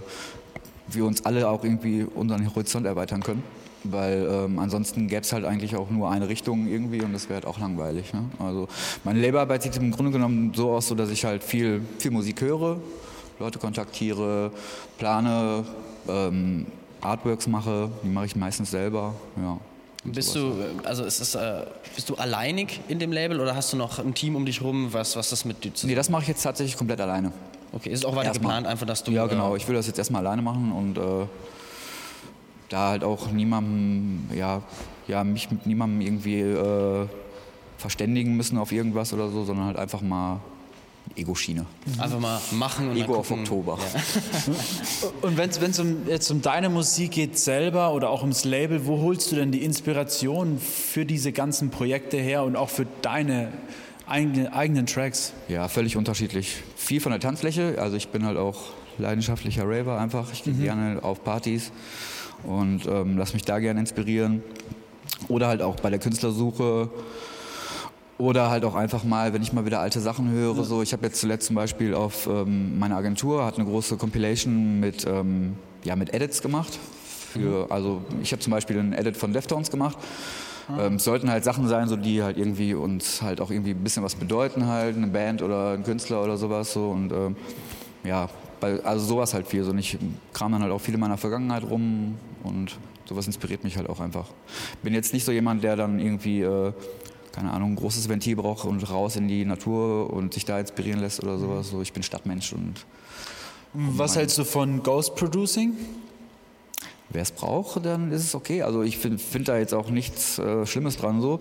wir 0.89 1.05
uns 1.05 1.27
alle 1.27 1.47
auch 1.51 1.63
irgendwie 1.63 2.05
unseren 2.05 2.47
Horizont 2.47 2.87
erweitern 2.87 3.23
können. 3.23 3.43
Weil 3.85 4.29
ähm, 4.31 4.59
ansonsten 4.59 5.09
gäbe 5.09 5.23
es 5.23 5.33
halt 5.33 5.45
eigentlich 5.45 5.75
auch 5.75 5.91
nur 5.91 6.11
eine 6.11 6.29
Richtung 6.29 6.69
irgendwie 6.69 7.01
und 7.03 7.13
das 7.13 7.25
wäre 7.25 7.37
halt 7.37 7.47
auch 7.47 7.59
langweilig. 7.59 8.13
Ne? 8.13 8.25
Also 8.39 8.69
meine 9.05 9.21
Laborarbeit 9.21 9.63
sieht 9.63 9.77
im 9.79 9.91
Grunde 9.91 10.13
genommen 10.13 10.53
so 10.55 10.73
aus, 10.73 10.89
so 10.89 10.95
dass 10.95 11.11
ich 11.11 11.25
halt 11.25 11.43
viel, 11.43 11.81
viel 11.99 12.11
Musik 12.11 12.43
höre, 12.43 12.79
Leute 13.39 13.59
kontaktiere, 13.59 14.53
plane, 14.99 15.65
ähm, 16.09 16.67
Artworks 17.01 17.47
mache, 17.47 17.91
die 18.05 18.09
mache 18.09 18.27
ich 18.27 18.37
meistens 18.37 18.71
selber. 18.71 19.15
Ja. 19.37 19.59
Bist 20.05 20.35
du, 20.35 20.55
also 20.85 21.05
ist 21.05 21.21
es, 21.21 21.35
äh, 21.35 21.63
bist 21.95 22.09
du 22.09 22.15
alleinig 22.15 22.81
in 22.89 22.99
dem 22.99 23.13
Label 23.13 23.39
oder 23.39 23.55
hast 23.55 23.73
du 23.73 23.77
noch 23.77 23.99
ein 23.99 24.15
Team 24.15 24.35
um 24.35 24.47
dich 24.47 24.63
rum, 24.63 24.89
was, 24.93 25.15
was 25.17 25.29
das 25.29 25.45
mit 25.45 25.63
dir 25.63 25.73
Nee, 25.83 25.95
das 25.95 26.09
mache 26.09 26.23
ich 26.23 26.29
jetzt 26.29 26.43
tatsächlich 26.43 26.77
komplett 26.77 27.01
alleine. 27.01 27.33
Okay, 27.73 27.91
ist 27.91 28.05
auch 28.07 28.17
weiter 28.17 28.29
erstmal. 28.29 28.55
geplant, 28.55 28.67
einfach, 28.67 28.87
dass 28.87 29.05
du. 29.05 29.13
Ja, 29.13 29.27
genau. 29.27 29.55
Äh, 29.55 29.59
ich 29.59 29.69
will 29.69 29.75
das 29.75 29.87
jetzt 29.87 29.99
erstmal 29.99 30.27
alleine 30.27 30.43
machen 30.43 30.73
und 30.73 30.99
äh, 30.99 31.27
da 32.71 32.89
halt 32.89 33.05
auch 33.05 33.31
niemandem, 33.31 34.29
ja, 34.35 34.63
ja, 35.07 35.23
mich 35.25 35.51
mit 35.51 35.67
niemandem 35.67 36.01
irgendwie 36.01 36.41
äh, 36.41 37.07
verständigen 37.77 38.37
müssen 38.37 38.57
auf 38.57 38.73
irgendwas 38.73 39.13
oder 39.13 39.29
so, 39.29 39.45
sondern 39.45 39.67
halt 39.67 39.77
einfach 39.77 40.01
mal 40.01 40.41
Ego-Schiene. 41.17 41.67
Einfach 41.99 42.21
mal 42.21 42.41
machen 42.53 42.91
und 42.91 42.97
Ego 42.97 43.17
auf 43.17 43.31
Oktober. 43.31 43.79
Ja. 43.79 44.55
und 45.23 45.37
wenn 45.37 45.51
es 45.51 45.81
um, 45.81 46.07
jetzt 46.07 46.31
um 46.31 46.41
deine 46.41 46.69
Musik 46.69 47.13
geht 47.13 47.39
selber 47.39 47.93
oder 47.93 48.11
auch 48.11 48.21
ums 48.21 48.45
Label, 48.45 48.87
wo 48.87 49.01
holst 49.03 49.33
du 49.33 49.37
denn 49.37 49.51
die 49.51 49.65
Inspiration 49.65 50.59
für 50.59 51.05
diese 51.05 51.33
ganzen 51.33 51.71
Projekte 51.71 52.17
her 52.17 52.45
und 52.45 52.55
auch 52.55 52.69
für 52.69 52.87
deine 53.03 53.53
eigene, 54.07 54.53
eigenen 54.53 54.87
Tracks? 54.87 55.33
Ja, 55.49 55.67
völlig 55.67 55.97
unterschiedlich. 55.97 56.57
Viel 56.77 57.01
von 57.01 57.11
der 57.11 57.21
Tanzfläche, 57.21 57.77
also 57.81 57.97
ich 57.97 58.09
bin 58.09 58.25
halt 58.25 58.37
auch 58.37 58.59
leidenschaftlicher 58.99 59.65
Raver 59.67 59.99
einfach. 59.99 60.33
Ich 60.33 60.45
gehe 60.45 60.53
mhm. 60.53 60.63
gerne 60.63 61.03
auf 61.03 61.25
Partys 61.25 61.73
und 62.45 62.87
ähm, 62.87 63.17
lass 63.19 63.33
mich 63.35 63.45
da 63.45 63.59
gerne 63.59 63.81
inspirieren. 63.81 64.43
Oder 65.29 65.49
halt 65.49 65.63
auch 65.63 65.77
bei 65.77 65.91
der 65.91 65.99
Künstlersuche. 65.99 66.91
Oder 68.19 68.51
halt 68.51 68.65
auch 68.65 68.75
einfach 68.75 69.03
mal, 69.05 69.33
wenn 69.33 69.43
ich 69.43 69.53
mal 69.53 69.65
wieder 69.65 69.81
alte 69.81 70.01
Sachen 70.01 70.31
höre. 70.31 70.63
So, 70.65 70.83
ich 70.83 70.93
habe 70.93 71.07
jetzt 71.07 71.21
zuletzt 71.21 71.47
zum 71.47 71.57
Beispiel 71.57 71.95
auf 71.95 72.27
ähm, 72.27 72.79
meiner 72.79 72.97
Agentur 72.97 73.47
hat 73.47 73.57
eine 73.57 73.65
große 73.65 73.97
Compilation 73.97 74.79
mit, 74.79 75.07
ähm, 75.07 75.57
ja, 75.85 75.97
mit 75.97 76.13
Edits 76.13 76.43
gemacht. 76.43 76.79
Für, 77.33 77.65
mhm. 77.65 77.73
also 77.73 78.03
ich 78.23 78.33
habe 78.33 78.43
zum 78.43 78.51
Beispiel 78.51 78.79
einen 78.79 78.93
Edit 78.93 79.17
von 79.17 79.33
Deftones 79.33 79.71
gemacht. 79.71 79.97
Ah. 80.69 80.87
Ähm, 80.87 80.95
es 80.97 81.05
sollten 81.05 81.31
halt 81.31 81.45
Sachen 81.45 81.69
sein, 81.69 81.89
so 81.89 81.97
die 81.97 82.23
halt 82.23 82.37
irgendwie 82.37 82.75
uns 82.75 83.23
halt 83.23 83.41
auch 83.41 83.51
irgendwie 83.51 83.71
ein 83.71 83.83
bisschen 83.83 84.03
was 84.03 84.15
bedeuten 84.15 84.67
halt, 84.67 84.97
eine 84.97 85.07
Band 85.07 85.43
oder 85.43 85.73
ein 85.73 85.85
Künstler 85.85 86.23
oder 86.23 86.37
sowas 86.37 86.73
so 86.73 86.91
und 86.91 87.13
ähm, 87.13 87.37
ja, 88.05 88.29
weil, 88.61 88.81
also 88.83 89.05
sowas 89.05 89.35
halt 89.35 89.47
viel. 89.47 89.65
So, 89.65 89.71
und 89.71 89.79
ich 89.79 89.99
kram 90.33 90.53
dann 90.53 90.63
halt 90.63 90.73
auch 90.73 90.81
viel 90.81 90.95
in 90.95 91.01
meiner 91.01 91.19
Vergangenheit 91.19 91.65
rum 91.65 92.17
und 92.43 92.79
sowas 93.07 93.27
inspiriert 93.27 93.65
mich 93.65 93.77
halt 93.77 93.89
auch 93.89 94.01
einfach. 94.01 94.27
Bin 94.83 94.95
jetzt 94.95 95.13
nicht 95.13 95.25
so 95.25 95.33
jemand, 95.33 95.65
der 95.65 95.77
dann 95.77 95.99
irgendwie 95.99 96.43
äh, 96.43 96.73
keine 97.33 97.53
Ahnung, 97.53 97.73
ein 97.73 97.77
großes 97.77 98.09
Ventil 98.09 98.37
braucht 98.37 98.65
und 98.65 98.89
raus 98.91 99.17
in 99.17 99.29
die 99.29 99.45
Natur 99.45 100.13
und 100.13 100.35
sich 100.35 100.45
da 100.45 100.59
inspirieren 100.59 101.01
lässt 101.01 101.23
oder 101.23 101.39
sowas. 101.39 101.71
So, 101.71 101.81
ich 101.81 101.93
bin 101.93 102.03
Stadtmensch 102.03 102.53
und 102.53 102.87
Was 103.73 104.17
hältst 104.17 104.39
du 104.39 104.45
von 104.45 104.83
Ghost 104.83 105.15
Producing? 105.15 105.75
Wer 107.11 107.23
es 107.23 107.33
braucht, 107.33 107.85
dann 107.85 108.13
ist 108.13 108.25
es 108.25 108.35
okay. 108.35 108.63
Also 108.63 108.83
ich 108.83 108.99
finde 108.99 109.19
find 109.19 109.49
da 109.49 109.59
jetzt 109.59 109.75
auch 109.75 109.91
nichts 109.91 110.39
äh, 110.39 110.67
Schlimmes 110.67 110.97
dran 110.97 111.21
so. 111.21 111.41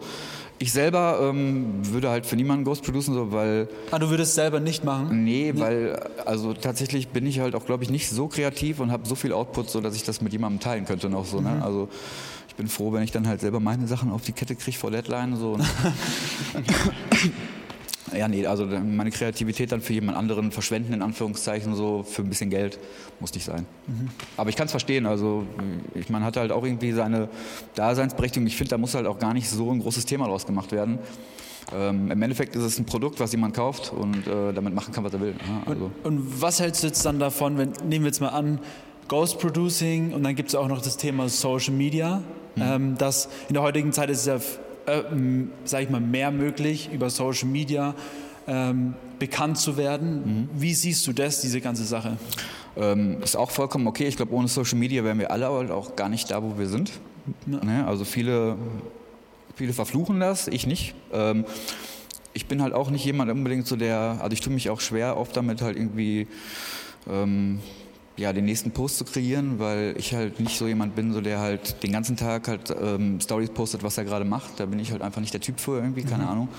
Ich 0.62 0.74
selber 0.74 1.20
ähm, 1.22 1.68
würde 1.84 2.10
halt 2.10 2.26
für 2.26 2.36
niemanden 2.36 2.66
Ghost 2.66 2.84
producen, 2.84 3.14
so, 3.14 3.32
weil 3.32 3.70
Ah, 3.92 4.00
du 4.00 4.10
würdest 4.10 4.36
selber 4.36 4.60
nicht 4.60 4.84
machen? 4.84 5.24
Nee, 5.24 5.54
weil 5.56 5.98
also 6.26 6.54
tatsächlich 6.54 7.08
bin 7.10 7.26
ich 7.26 7.40
halt 7.40 7.56
auch, 7.56 7.66
glaube 7.66 7.86
ich, 7.86 7.90
nicht 7.90 8.10
so 8.10 8.28
kreativ 8.28 8.82
und 8.82 8.92
habe 8.92 9.08
so 9.08 9.16
viel 9.16 9.32
Output, 9.32 9.70
so 9.70 9.80
dass 9.80 9.96
ich 9.96 10.04
das 10.04 10.20
mit 10.22 10.34
jemandem 10.34 10.60
teilen 10.60 10.86
könnte 10.86 11.10
noch 11.10 11.26
so. 11.26 11.40
Ne? 11.40 11.62
Also 11.64 11.88
ich 12.50 12.56
bin 12.56 12.68
froh, 12.68 12.92
wenn 12.92 13.04
ich 13.04 13.12
dann 13.12 13.26
halt 13.26 13.40
selber 13.40 13.62
meine 13.62 13.88
Sachen 13.88 14.12
auf 14.12 14.24
die 14.24 14.34
Kette 14.34 14.56
kriege 14.56 14.78
vor 14.78 14.92
Deadline 14.92 15.38
so. 15.38 15.58
Und 18.12 18.18
ja, 18.18 18.28
nee, 18.28 18.46
also 18.46 18.66
meine 18.66 19.12
Kreativität 19.12 19.72
dann 19.72 19.82
für 19.82 19.94
jemand 19.94 20.18
anderen 20.18 20.52
verschwenden 20.52 20.94
in 20.94 21.02
Anführungszeichen 21.02 21.76
so 21.76 22.04
für 22.04 22.22
ein 22.22 22.30
bisschen 22.30 22.50
Geld 22.50 22.80
muss 23.20 23.34
nicht 23.34 23.46
sein. 23.46 23.66
Aber 24.38 24.50
ich 24.50 24.56
kann 24.56 24.66
es 24.66 24.72
verstehen. 24.72 25.06
Also 25.06 25.46
ich 25.94 26.10
man 26.10 26.24
hat 26.24 26.38
halt 26.38 26.52
auch 26.52 26.64
irgendwie 26.64 26.92
seine 26.92 27.30
Daseinsberechtigung. 27.76 28.48
Ich 28.48 28.56
finde, 28.56 28.72
da 28.72 28.78
muss 28.78 28.96
halt 28.96 29.08
auch 29.08 29.20
gar 29.20 29.34
nicht 29.34 29.50
so 29.50 29.72
ein 29.72 29.80
großes 29.80 30.06
Thema 30.06 30.28
draus 30.28 30.46
gemacht 30.46 30.72
werden. 30.72 31.00
Ähm, 31.74 32.10
Im 32.10 32.22
Endeffekt 32.22 32.56
ist 32.56 32.64
es 32.64 32.80
ein 32.80 32.86
Produkt, 32.86 33.20
was 33.20 33.32
jemand 33.32 33.56
kauft 33.56 33.92
und 33.94 34.26
äh, 34.28 34.54
damit 34.54 34.74
machen 34.74 34.94
kann, 34.94 35.04
was 35.04 35.14
er 35.14 35.22
will. 35.22 35.36
Ja, 35.38 35.72
also. 35.72 35.92
Und 36.04 36.42
was 36.42 36.60
hältst 36.60 36.84
du 36.84 36.88
jetzt 36.88 37.06
dann 37.06 37.20
davon, 37.20 37.58
wenn, 37.58 37.72
nehmen 37.88 38.06
wir 38.06 38.10
jetzt 38.10 38.22
mal 38.22 38.30
an, 38.30 38.60
Ghost 39.08 39.40
Producing 39.40 40.14
und 40.14 40.24
dann 40.24 40.36
gibt 40.36 40.50
es 40.50 40.56
auch 40.56 40.68
noch 40.68 40.82
das 40.82 40.98
Thema 40.98 41.30
Social 41.30 41.74
Media, 41.74 42.22
ähm, 42.58 42.98
dass 42.98 43.30
in 43.48 43.54
der 43.54 43.64
heutigen 43.64 43.92
Zeit 43.92 44.10
ist 44.10 44.20
es 44.20 44.26
ja, 44.26 44.40
äh, 44.92 45.12
m, 45.12 45.52
sag 45.66 45.84
ich 45.84 45.90
mal, 45.90 46.02
mehr 46.02 46.32
möglich, 46.32 46.90
über 46.92 47.10
Social 47.10 47.48
Media 47.48 47.96
ähm, 48.48 48.96
bekannt 49.20 49.58
zu 49.58 49.78
werden. 49.78 50.50
Wie 50.56 50.74
siehst 50.74 51.06
du 51.08 51.14
das, 51.14 51.42
diese 51.42 51.62
ganze 51.62 51.84
Sache? 51.84 52.18
Ähm, 52.78 53.22
ist 53.22 53.36
auch 53.36 53.52
vollkommen 53.52 53.88
okay. 53.88 54.08
Ich 54.08 54.16
glaube, 54.16 54.34
ohne 54.34 54.48
Social 54.48 54.78
Media 54.78 55.04
wären 55.04 55.20
wir 55.20 55.32
alle 55.32 55.50
halt 55.50 55.72
auch 55.72 55.96
gar 55.96 56.10
nicht 56.10 56.32
da, 56.32 56.42
wo 56.42 56.58
wir 56.58 56.68
sind. 56.68 56.92
Ne? 57.46 57.86
Also 57.86 58.06
viele, 58.06 58.56
viele 59.56 59.74
verfluchen 59.74 60.20
das, 60.20 60.48
ich 60.48 60.66
nicht. 60.66 60.96
Ähm, 61.12 61.46
ich 62.34 62.46
bin 62.46 62.62
halt 62.62 62.74
auch 62.74 62.90
nicht 62.90 63.04
jemand 63.06 63.32
unbedingt 63.32 63.68
so 63.68 63.76
der, 63.76 64.20
also 64.22 64.32
ich 64.32 64.42
tue 64.42 64.54
mich 64.54 64.70
auch 64.70 64.80
schwer 64.80 65.18
oft 65.18 65.36
damit 65.36 65.62
halt 65.62 65.76
irgendwie 65.76 66.28
ähm, 67.10 67.60
ja, 68.20 68.34
den 68.34 68.46
nächsten 68.46 68.72
Post 68.72 68.98
zu 68.98 69.06
kreieren, 69.06 69.60
weil 69.60 69.96
ich 69.98 70.14
halt 70.14 70.40
nicht 70.40 70.58
so 70.58 70.68
jemand 70.68 70.96
bin, 70.96 71.14
so 71.14 71.22
der 71.22 71.40
halt 71.40 71.82
den 71.84 71.92
ganzen 71.92 72.18
Tag 72.18 72.48
halt 72.48 72.74
ähm, 72.82 73.20
Stories 73.22 73.50
postet, 73.50 73.82
was 73.84 73.98
er 73.98 74.04
gerade 74.04 74.26
macht. 74.26 74.60
Da 74.60 74.66
bin 74.66 74.80
ich 74.80 74.92
halt 74.92 75.02
einfach 75.02 75.22
nicht 75.22 75.34
der 75.34 75.42
Typ 75.42 75.60
für 75.60 75.78
irgendwie, 75.78 76.04
keine 76.04 76.28
Ahnung. 76.28 76.50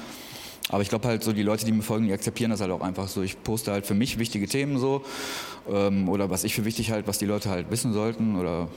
Aber 0.70 0.82
ich 0.82 0.88
glaube 0.88 1.06
halt 1.08 1.22
so, 1.22 1.32
die 1.32 1.42
Leute, 1.42 1.64
die 1.64 1.72
mir 1.72 1.82
folgen, 1.82 2.06
die 2.06 2.12
akzeptieren 2.12 2.50
das 2.50 2.60
halt 2.60 2.70
auch 2.70 2.80
einfach 2.80 3.08
so. 3.08 3.22
Ich 3.22 3.42
poste 3.42 3.72
halt 3.72 3.86
für 3.86 3.94
mich 3.94 4.18
wichtige 4.18 4.46
Themen 4.46 4.78
so 4.78 5.04
ähm, 5.70 6.08
oder 6.08 6.30
was 6.30 6.44
ich 6.44 6.54
für 6.54 6.64
wichtig 6.64 6.90
halt, 6.92 7.06
was 7.08 7.18
die 7.18 7.26
Leute 7.26 7.50
halt 7.50 7.70
wissen 7.70 7.92
sollten 7.92 8.36
oder 8.36 8.68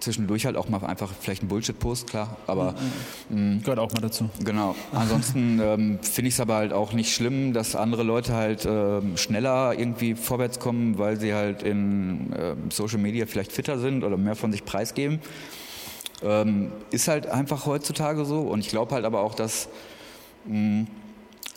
zwischendurch 0.00 0.46
halt 0.46 0.56
auch 0.56 0.68
mal 0.68 0.84
einfach 0.84 1.10
vielleicht 1.20 1.42
ein 1.42 1.48
Bullshit-Post, 1.48 2.08
klar. 2.08 2.36
Aber 2.46 2.74
Gehört 3.30 3.78
auch 3.78 3.92
mal 3.92 4.00
dazu. 4.00 4.28
Genau. 4.44 4.74
Ansonsten 4.92 5.60
ähm, 5.62 5.98
finde 6.02 6.28
ich 6.28 6.34
es 6.34 6.40
aber 6.40 6.56
halt 6.56 6.72
auch 6.72 6.92
nicht 6.92 7.14
schlimm, 7.14 7.52
dass 7.52 7.76
andere 7.76 8.02
Leute 8.02 8.34
halt 8.34 8.66
ähm, 8.66 9.16
schneller 9.16 9.78
irgendwie 9.78 10.14
vorwärts 10.14 10.58
kommen, 10.58 10.98
weil 10.98 11.18
sie 11.18 11.34
halt 11.34 11.62
in 11.62 12.32
ähm, 12.38 12.70
Social 12.70 12.98
Media 12.98 13.26
vielleicht 13.26 13.52
fitter 13.52 13.78
sind 13.78 14.04
oder 14.04 14.16
mehr 14.16 14.36
von 14.36 14.52
sich 14.52 14.64
preisgeben. 14.64 15.20
Ähm, 16.22 16.72
ist 16.90 17.08
halt 17.08 17.26
einfach 17.26 17.66
heutzutage 17.66 18.24
so. 18.24 18.40
Und 18.40 18.60
ich 18.60 18.68
glaube 18.68 18.94
halt 18.94 19.04
aber 19.04 19.20
auch, 19.20 19.34
dass 19.34 19.68
mh, 20.46 20.86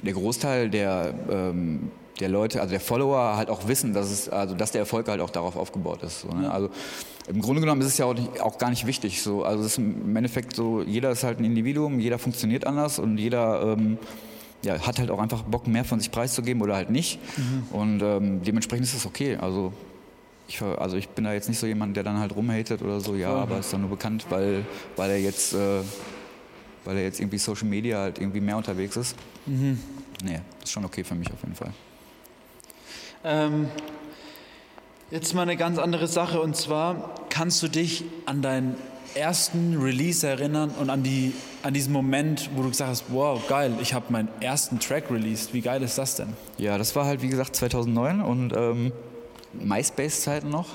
der 0.03 0.13
Großteil 0.13 0.69
der, 0.69 1.13
ähm, 1.29 1.91
der 2.19 2.29
Leute, 2.29 2.61
also 2.61 2.71
der 2.71 2.79
Follower 2.79 3.35
halt 3.37 3.49
auch 3.49 3.67
wissen, 3.67 3.93
dass 3.93 4.11
es, 4.11 4.29
also 4.29 4.55
dass 4.55 4.71
der 4.71 4.81
Erfolg 4.81 5.07
halt 5.07 5.21
auch 5.21 5.29
darauf 5.29 5.55
aufgebaut 5.55 6.03
ist. 6.03 6.21
So, 6.21 6.29
ne? 6.29 6.51
Also 6.51 6.69
im 7.27 7.41
Grunde 7.41 7.61
genommen 7.61 7.81
ist 7.81 7.87
es 7.87 7.97
ja 7.97 8.05
auch, 8.05 8.13
nicht, 8.13 8.41
auch 8.41 8.57
gar 8.57 8.69
nicht 8.69 8.85
wichtig. 8.85 9.21
So. 9.21 9.43
Also 9.43 9.63
es 9.63 9.73
ist 9.73 9.77
im 9.77 10.15
Endeffekt 10.15 10.55
so, 10.55 10.81
jeder 10.81 11.11
ist 11.11 11.23
halt 11.23 11.39
ein 11.39 11.45
Individuum, 11.45 11.99
jeder 11.99 12.19
funktioniert 12.19 12.65
anders 12.65 12.99
und 12.99 13.17
jeder 13.17 13.75
ähm, 13.77 13.97
ja, 14.63 14.79
hat 14.85 14.99
halt 14.99 15.09
auch 15.11 15.19
einfach 15.19 15.43
Bock, 15.43 15.67
mehr 15.67 15.85
von 15.85 15.99
sich 15.99 16.11
preiszugeben 16.11 16.61
oder 16.61 16.75
halt 16.75 16.89
nicht. 16.89 17.19
Und 17.71 18.01
ähm, 18.01 18.43
dementsprechend 18.43 18.85
ist 18.85 18.95
das 18.95 19.05
okay. 19.05 19.37
Also 19.37 19.73
ich, 20.47 20.61
also 20.61 20.97
ich 20.97 21.09
bin 21.09 21.23
da 21.23 21.33
jetzt 21.33 21.47
nicht 21.47 21.59
so 21.59 21.67
jemand, 21.67 21.95
der 21.95 22.03
dann 22.03 22.19
halt 22.19 22.35
rumhatet 22.35 22.81
oder 22.81 22.99
so, 22.99 23.15
ja, 23.15 23.33
aber 23.33 23.59
ist 23.59 23.71
dann 23.71 23.81
nur 23.81 23.89
bekannt, 23.89 24.25
weil, 24.29 24.65
weil 24.95 25.11
er 25.11 25.19
jetzt 25.19 25.53
äh, 25.53 25.81
weil 26.85 26.97
er 26.97 27.03
jetzt 27.03 27.19
irgendwie 27.19 27.37
Social 27.37 27.67
Media 27.67 27.99
halt 27.99 28.19
irgendwie 28.19 28.41
mehr 28.41 28.57
unterwegs 28.57 28.95
ist. 28.97 29.15
Nee, 30.23 30.39
ist 30.63 30.71
schon 30.71 30.85
okay 30.85 31.03
für 31.03 31.15
mich 31.15 31.31
auf 31.31 31.41
jeden 31.43 31.55
Fall. 31.55 31.71
Ähm, 33.23 33.67
jetzt 35.11 35.33
mal 35.33 35.43
eine 35.43 35.57
ganz 35.57 35.77
andere 35.77 36.07
Sache 36.07 36.41
und 36.41 36.55
zwar 36.55 37.15
kannst 37.29 37.61
du 37.61 37.67
dich 37.67 38.03
an 38.25 38.41
deinen 38.41 38.75
ersten 39.13 39.77
Release 39.81 40.25
erinnern 40.25 40.71
und 40.79 40.89
an, 40.89 41.03
die, 41.03 41.33
an 41.63 41.73
diesen 41.73 41.91
Moment, 41.91 42.49
wo 42.55 42.63
du 42.63 42.69
gesagt 42.69 42.89
hast, 42.89 43.03
wow, 43.09 43.45
geil, 43.47 43.73
ich 43.81 43.93
habe 43.93 44.05
meinen 44.09 44.29
ersten 44.39 44.79
Track 44.79 45.11
released. 45.11 45.53
Wie 45.53 45.59
geil 45.59 45.83
ist 45.83 45.97
das 45.97 46.15
denn? 46.15 46.29
Ja, 46.57 46.77
das 46.77 46.95
war 46.95 47.05
halt 47.05 47.21
wie 47.21 47.27
gesagt 47.27 47.55
2009 47.57 48.21
und 48.21 48.53
ähm, 48.55 48.93
MySpace-Zeiten 49.53 50.49
noch. 50.49 50.67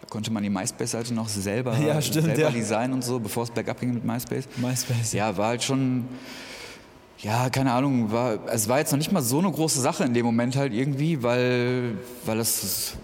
Da 0.00 0.08
konnte 0.08 0.32
man 0.32 0.42
die 0.42 0.50
MySpace-Seite 0.50 1.14
noch 1.14 1.28
selber, 1.28 1.78
Ja, 1.86 2.02
stimmt, 2.02 2.26
selber 2.26 2.42
ja. 2.42 2.50
designen 2.50 2.94
und 2.94 3.04
so, 3.04 3.20
bevor 3.20 3.44
es 3.44 3.50
bergab 3.50 3.78
ging 3.78 3.94
mit 3.94 4.04
MySpace. 4.04 4.48
MySpace. 4.56 5.12
Ja, 5.12 5.36
war 5.36 5.48
halt 5.48 5.62
schon, 5.62 6.06
ja, 7.18 7.48
keine 7.48 7.72
Ahnung, 7.72 8.10
war, 8.10 8.40
es 8.52 8.68
war 8.68 8.80
jetzt 8.80 8.90
noch 8.90 8.98
nicht 8.98 9.12
mal 9.12 9.22
so 9.22 9.38
eine 9.38 9.52
große 9.52 9.80
Sache 9.80 10.02
in 10.02 10.14
dem 10.14 10.26
Moment 10.26 10.56
halt 10.56 10.72
irgendwie, 10.72 11.22
weil, 11.22 11.96
weil 12.26 12.40
es, 12.40 12.96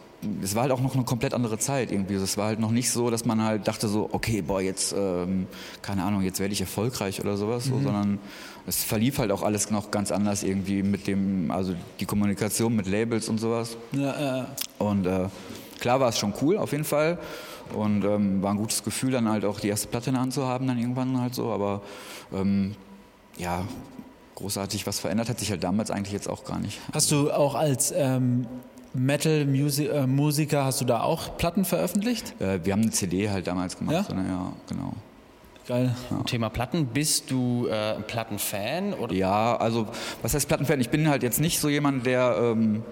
es 0.42 0.54
war 0.54 0.62
halt 0.62 0.72
auch 0.72 0.80
noch 0.80 0.94
eine 0.94 1.04
komplett 1.04 1.32
andere 1.32 1.58
Zeit 1.58 1.92
irgendwie. 1.92 2.14
Es 2.14 2.37
war 2.37 2.46
halt 2.46 2.58
noch 2.58 2.72
nicht 2.72 2.90
so, 2.90 3.08
dass 3.10 3.25
man 3.25 3.42
halt 3.42 3.68
dachte 3.68 3.87
so, 3.88 4.08
okay, 4.12 4.42
boah, 4.42 4.60
jetzt, 4.60 4.92
ähm, 4.96 5.46
keine 5.80 6.02
Ahnung, 6.02 6.22
jetzt 6.22 6.40
werde 6.40 6.52
ich 6.52 6.60
erfolgreich 6.60 7.20
oder 7.20 7.37
sowas, 7.37 7.66
so, 7.66 7.78
sondern 7.80 8.18
es 8.66 8.82
verlief 8.82 9.18
halt 9.18 9.30
auch 9.30 9.42
alles 9.42 9.70
noch 9.70 9.90
ganz 9.90 10.10
anders 10.10 10.42
irgendwie 10.42 10.82
mit 10.82 11.06
dem, 11.06 11.50
also 11.50 11.75
die 12.00 12.04
Kommunikation 12.06 12.75
mit 12.75 12.88
Labels 12.88 13.28
und 13.28 13.38
sowas. 13.38 13.76
Ja, 13.92 14.40
äh, 14.40 14.44
Und 14.78 15.06
äh, 15.06 15.28
klar 15.78 16.00
war 16.00 16.08
es 16.08 16.18
schon 16.18 16.34
cool, 16.42 16.56
auf 16.58 16.72
jeden 16.72 16.84
Fall. 16.84 17.18
Und 17.75 18.04
ähm, 18.04 18.42
war 18.42 18.50
ein 18.50 18.56
gutes 18.56 18.82
Gefühl, 18.82 19.12
dann 19.12 19.28
halt 19.28 19.44
auch 19.44 19.60
die 19.60 19.68
erste 19.68 19.88
Platte 19.88 20.10
in 20.10 20.14
der 20.14 20.22
Hand 20.22 20.32
zu 20.32 20.46
haben, 20.46 20.66
dann 20.66 20.78
irgendwann 20.78 21.20
halt 21.20 21.34
so. 21.34 21.50
Aber 21.52 21.82
ähm, 22.34 22.75
ja, 23.37 23.62
großartig 24.34 24.87
was 24.87 24.98
verändert 24.98 25.28
hat 25.28 25.38
sich 25.38 25.50
halt 25.50 25.62
damals 25.62 25.90
eigentlich 25.90 26.12
jetzt 26.12 26.28
auch 26.28 26.44
gar 26.44 26.58
nicht. 26.58 26.80
hast 26.92 27.10
du 27.10 27.30
auch 27.30 27.54
als 27.54 27.92
ähm, 27.94 28.46
Metal-Musiker, 28.98 30.64
hast 30.64 30.80
du 30.80 30.84
da 30.84 31.02
auch 31.02 31.36
Platten 31.36 31.64
veröffentlicht? 31.64 32.34
Äh, 32.40 32.60
wir 32.64 32.72
haben 32.72 32.82
eine 32.82 32.90
CD 32.90 33.30
halt 33.30 33.46
damals 33.46 33.78
gemacht. 33.78 33.94
Ja? 33.94 34.04
So, 34.04 34.14
ne? 34.14 34.24
ja 34.28 34.52
genau. 34.68 34.92
Geil. 35.66 35.94
Thema 36.24 36.48
Platten, 36.48 36.86
bist 36.86 37.30
du 37.30 37.66
äh, 37.66 37.96
ein 37.96 38.04
Plattenfan? 38.06 38.94
Oder? 38.94 39.14
Ja, 39.14 39.54
also 39.56 39.86
was 40.22 40.32
heißt 40.32 40.48
Plattenfan? 40.48 40.80
Ich 40.80 40.88
bin 40.88 41.08
halt 41.08 41.22
jetzt 41.22 41.40
nicht 41.40 41.58
so 41.60 41.68
jemand, 41.68 42.06
der... 42.06 42.36
Ähm, 42.40 42.82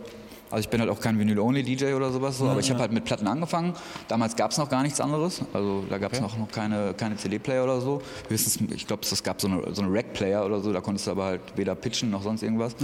also 0.51 0.61
ich 0.61 0.69
bin 0.69 0.81
halt 0.81 0.91
auch 0.91 1.01
kein 1.01 1.19
Vinyl-Only-DJ 1.19 1.95
oder 1.95 2.13
sowas, 2.13 2.39
so, 2.39 2.49
aber 2.49 2.61
ich 2.61 2.71
habe 2.71 2.79
halt 2.79 2.93
mit 2.93 3.05
Platten 3.05 3.27
angefangen. 3.27 3.75
Damals 4.07 4.37
gab 4.37 4.53
es 4.53 4.59
noch 4.59 4.69
gar 4.69 4.85
nichts 4.85 5.01
anderes. 5.01 5.43
Also 5.53 5.85
da 5.91 5.99
gab 5.99 6.13
es 6.13 6.21
noch, 6.21 6.39
noch 6.39 6.51
keine, 6.53 6.95
keine 6.95 7.17
CD-Player 7.17 7.65
oder 7.65 7.81
so. 7.81 8.01
Höchstens, 8.29 8.61
ich 8.73 8.87
glaube, 8.87 9.03
es 9.03 9.23
gab 9.25 9.41
so 9.41 9.49
eine, 9.49 9.75
so 9.75 9.83
eine 9.83 9.93
Rack-Player 9.93 10.47
oder 10.47 10.61
so, 10.61 10.73
da 10.73 10.81
konntest 10.81 11.09
du 11.09 11.11
aber 11.11 11.25
halt 11.25 11.41
weder 11.57 11.75
pitchen 11.75 12.11
noch 12.11 12.23
sonst 12.23 12.45
irgendwas. 12.45 12.77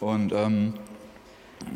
Und 0.00 0.32
ähm, 0.32 0.72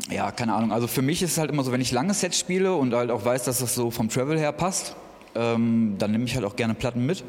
ja, 0.09 0.31
keine 0.31 0.53
Ahnung. 0.53 0.71
Also 0.71 0.87
für 0.87 1.01
mich 1.01 1.21
ist 1.21 1.31
es 1.31 1.37
halt 1.37 1.51
immer 1.51 1.63
so, 1.63 1.71
wenn 1.71 1.81
ich 1.81 1.91
lange 1.91 2.13
Sets 2.13 2.39
spiele 2.39 2.75
und 2.75 2.93
halt 2.93 3.11
auch 3.11 3.23
weiß, 3.23 3.43
dass 3.43 3.59
das 3.59 3.75
so 3.75 3.91
vom 3.91 4.09
Travel 4.09 4.37
her 4.37 4.51
passt, 4.51 4.95
ähm, 5.35 5.95
dann 5.97 6.11
nehme 6.11 6.25
ich 6.25 6.35
halt 6.35 6.45
auch 6.45 6.55
gerne 6.55 6.73
Platten 6.73 7.05
mit. 7.05 7.23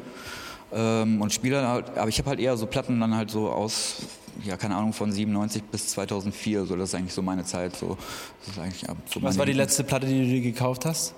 Ähm, 0.73 1.21
und 1.21 1.31
spiele 1.31 1.65
halt, 1.67 1.97
aber 1.97 2.09
ich 2.09 2.19
habe 2.19 2.29
halt 2.29 2.39
eher 2.39 2.57
so 2.57 2.65
Platten 2.65 2.99
dann 2.99 3.15
halt 3.15 3.31
so 3.31 3.49
aus, 3.49 4.01
ja, 4.43 4.57
keine 4.57 4.75
Ahnung, 4.75 4.91
von 4.91 5.11
97 5.11 5.63
bis 5.63 5.87
2004, 5.89 6.65
so, 6.65 6.75
das 6.75 6.89
ist 6.89 6.95
eigentlich 6.95 7.13
so 7.13 7.21
meine 7.21 7.45
Zeit, 7.45 7.75
so, 7.75 7.97
so 8.41 9.21
Was 9.21 9.37
war 9.37 9.45
die 9.45 9.53
letzte 9.53 9.85
Platte, 9.85 10.07
die 10.07 10.19
du 10.19 10.25
dir 10.25 10.41
gekauft 10.41 10.85
hast? 10.85 11.13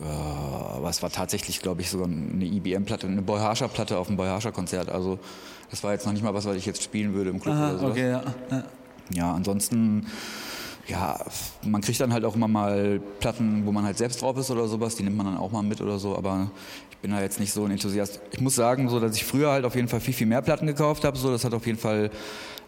aber 0.00 0.90
es 0.90 1.02
war 1.02 1.10
tatsächlich, 1.10 1.60
glaube 1.60 1.80
ich, 1.80 1.90
sogar 1.90 2.06
eine 2.06 2.44
IBM-Platte, 2.44 3.06
eine 3.06 3.22
Boy 3.22 3.40
Harscher-Platte 3.40 3.98
auf 3.98 4.06
dem 4.06 4.16
Boy 4.16 4.28
Harscher-Konzert. 4.28 4.90
Also 4.90 5.18
das 5.70 5.82
war 5.82 5.92
jetzt 5.92 6.06
noch 6.06 6.12
nicht 6.12 6.22
mal 6.22 6.32
was, 6.34 6.44
was 6.44 6.56
ich 6.56 6.66
jetzt 6.66 6.82
spielen 6.82 7.14
würde 7.14 7.30
im 7.30 7.40
Club 7.40 7.56
oder 7.56 7.78
sowas. 7.78 7.90
okay, 7.90 8.10
ja. 8.10 8.22
ja. 8.50 8.64
Ja, 9.14 9.32
ansonsten, 9.32 10.06
ja, 10.86 11.18
man 11.64 11.80
kriegt 11.80 12.00
dann 12.00 12.12
halt 12.12 12.24
auch 12.24 12.34
immer 12.34 12.48
mal 12.48 13.00
Platten, 13.20 13.64
wo 13.66 13.72
man 13.72 13.84
halt 13.84 13.98
selbst 13.98 14.22
drauf 14.22 14.36
ist 14.38 14.50
oder 14.50 14.68
sowas, 14.68 14.96
die 14.96 15.02
nimmt 15.02 15.16
man 15.16 15.26
dann 15.26 15.36
auch 15.36 15.50
mal 15.50 15.62
mit 15.62 15.80
oder 15.80 15.98
so, 15.98 16.16
aber 16.16 16.50
ich 16.90 16.96
bin 16.98 17.10
da 17.10 17.20
jetzt 17.20 17.40
nicht 17.40 17.52
so 17.52 17.64
ein 17.64 17.70
Enthusiast. 17.70 18.20
Ich 18.32 18.40
muss 18.40 18.54
sagen, 18.54 18.88
so, 18.88 19.00
dass 19.00 19.16
ich 19.16 19.24
früher 19.24 19.50
halt 19.50 19.64
auf 19.64 19.74
jeden 19.74 19.88
Fall 19.88 20.00
viel, 20.00 20.14
viel 20.14 20.26
mehr 20.26 20.42
Platten 20.42 20.66
gekauft 20.66 21.04
habe, 21.04 21.16
so, 21.16 21.30
das 21.30 21.44
hat 21.44 21.54
auf 21.54 21.66
jeden 21.66 21.78
Fall 21.78 22.10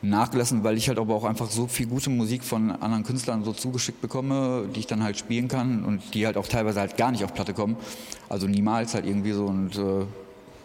nachgelassen, 0.03 0.65
weil 0.65 0.79
ich 0.79 0.89
halt 0.89 0.99
aber 0.99 1.15
auch 1.15 1.25
einfach 1.25 1.51
so 1.51 1.67
viel 1.67 1.87
gute 1.87 2.09
Musik 2.09 2.43
von 2.43 2.71
anderen 2.71 3.05
Künstlern 3.05 3.45
so 3.45 3.53
zugeschickt 3.53 4.01
bekomme, 4.01 4.67
die 4.75 4.81
ich 4.81 4.87
dann 4.87 5.03
halt 5.03 5.19
spielen 5.19 5.49
kann 5.49 5.85
und 5.85 6.15
die 6.15 6.25
halt 6.25 6.37
auch 6.37 6.47
teilweise 6.47 6.81
halt 6.81 6.97
gar 6.97 7.11
nicht 7.11 7.23
auf 7.25 7.35
Platte 7.35 7.53
kommen, 7.53 7.77
also 8.29 8.47
niemals 8.47 8.95
halt 8.95 9.05
irgendwie 9.05 9.33
so 9.33 9.45
und 9.47 9.77
äh, 9.77 10.07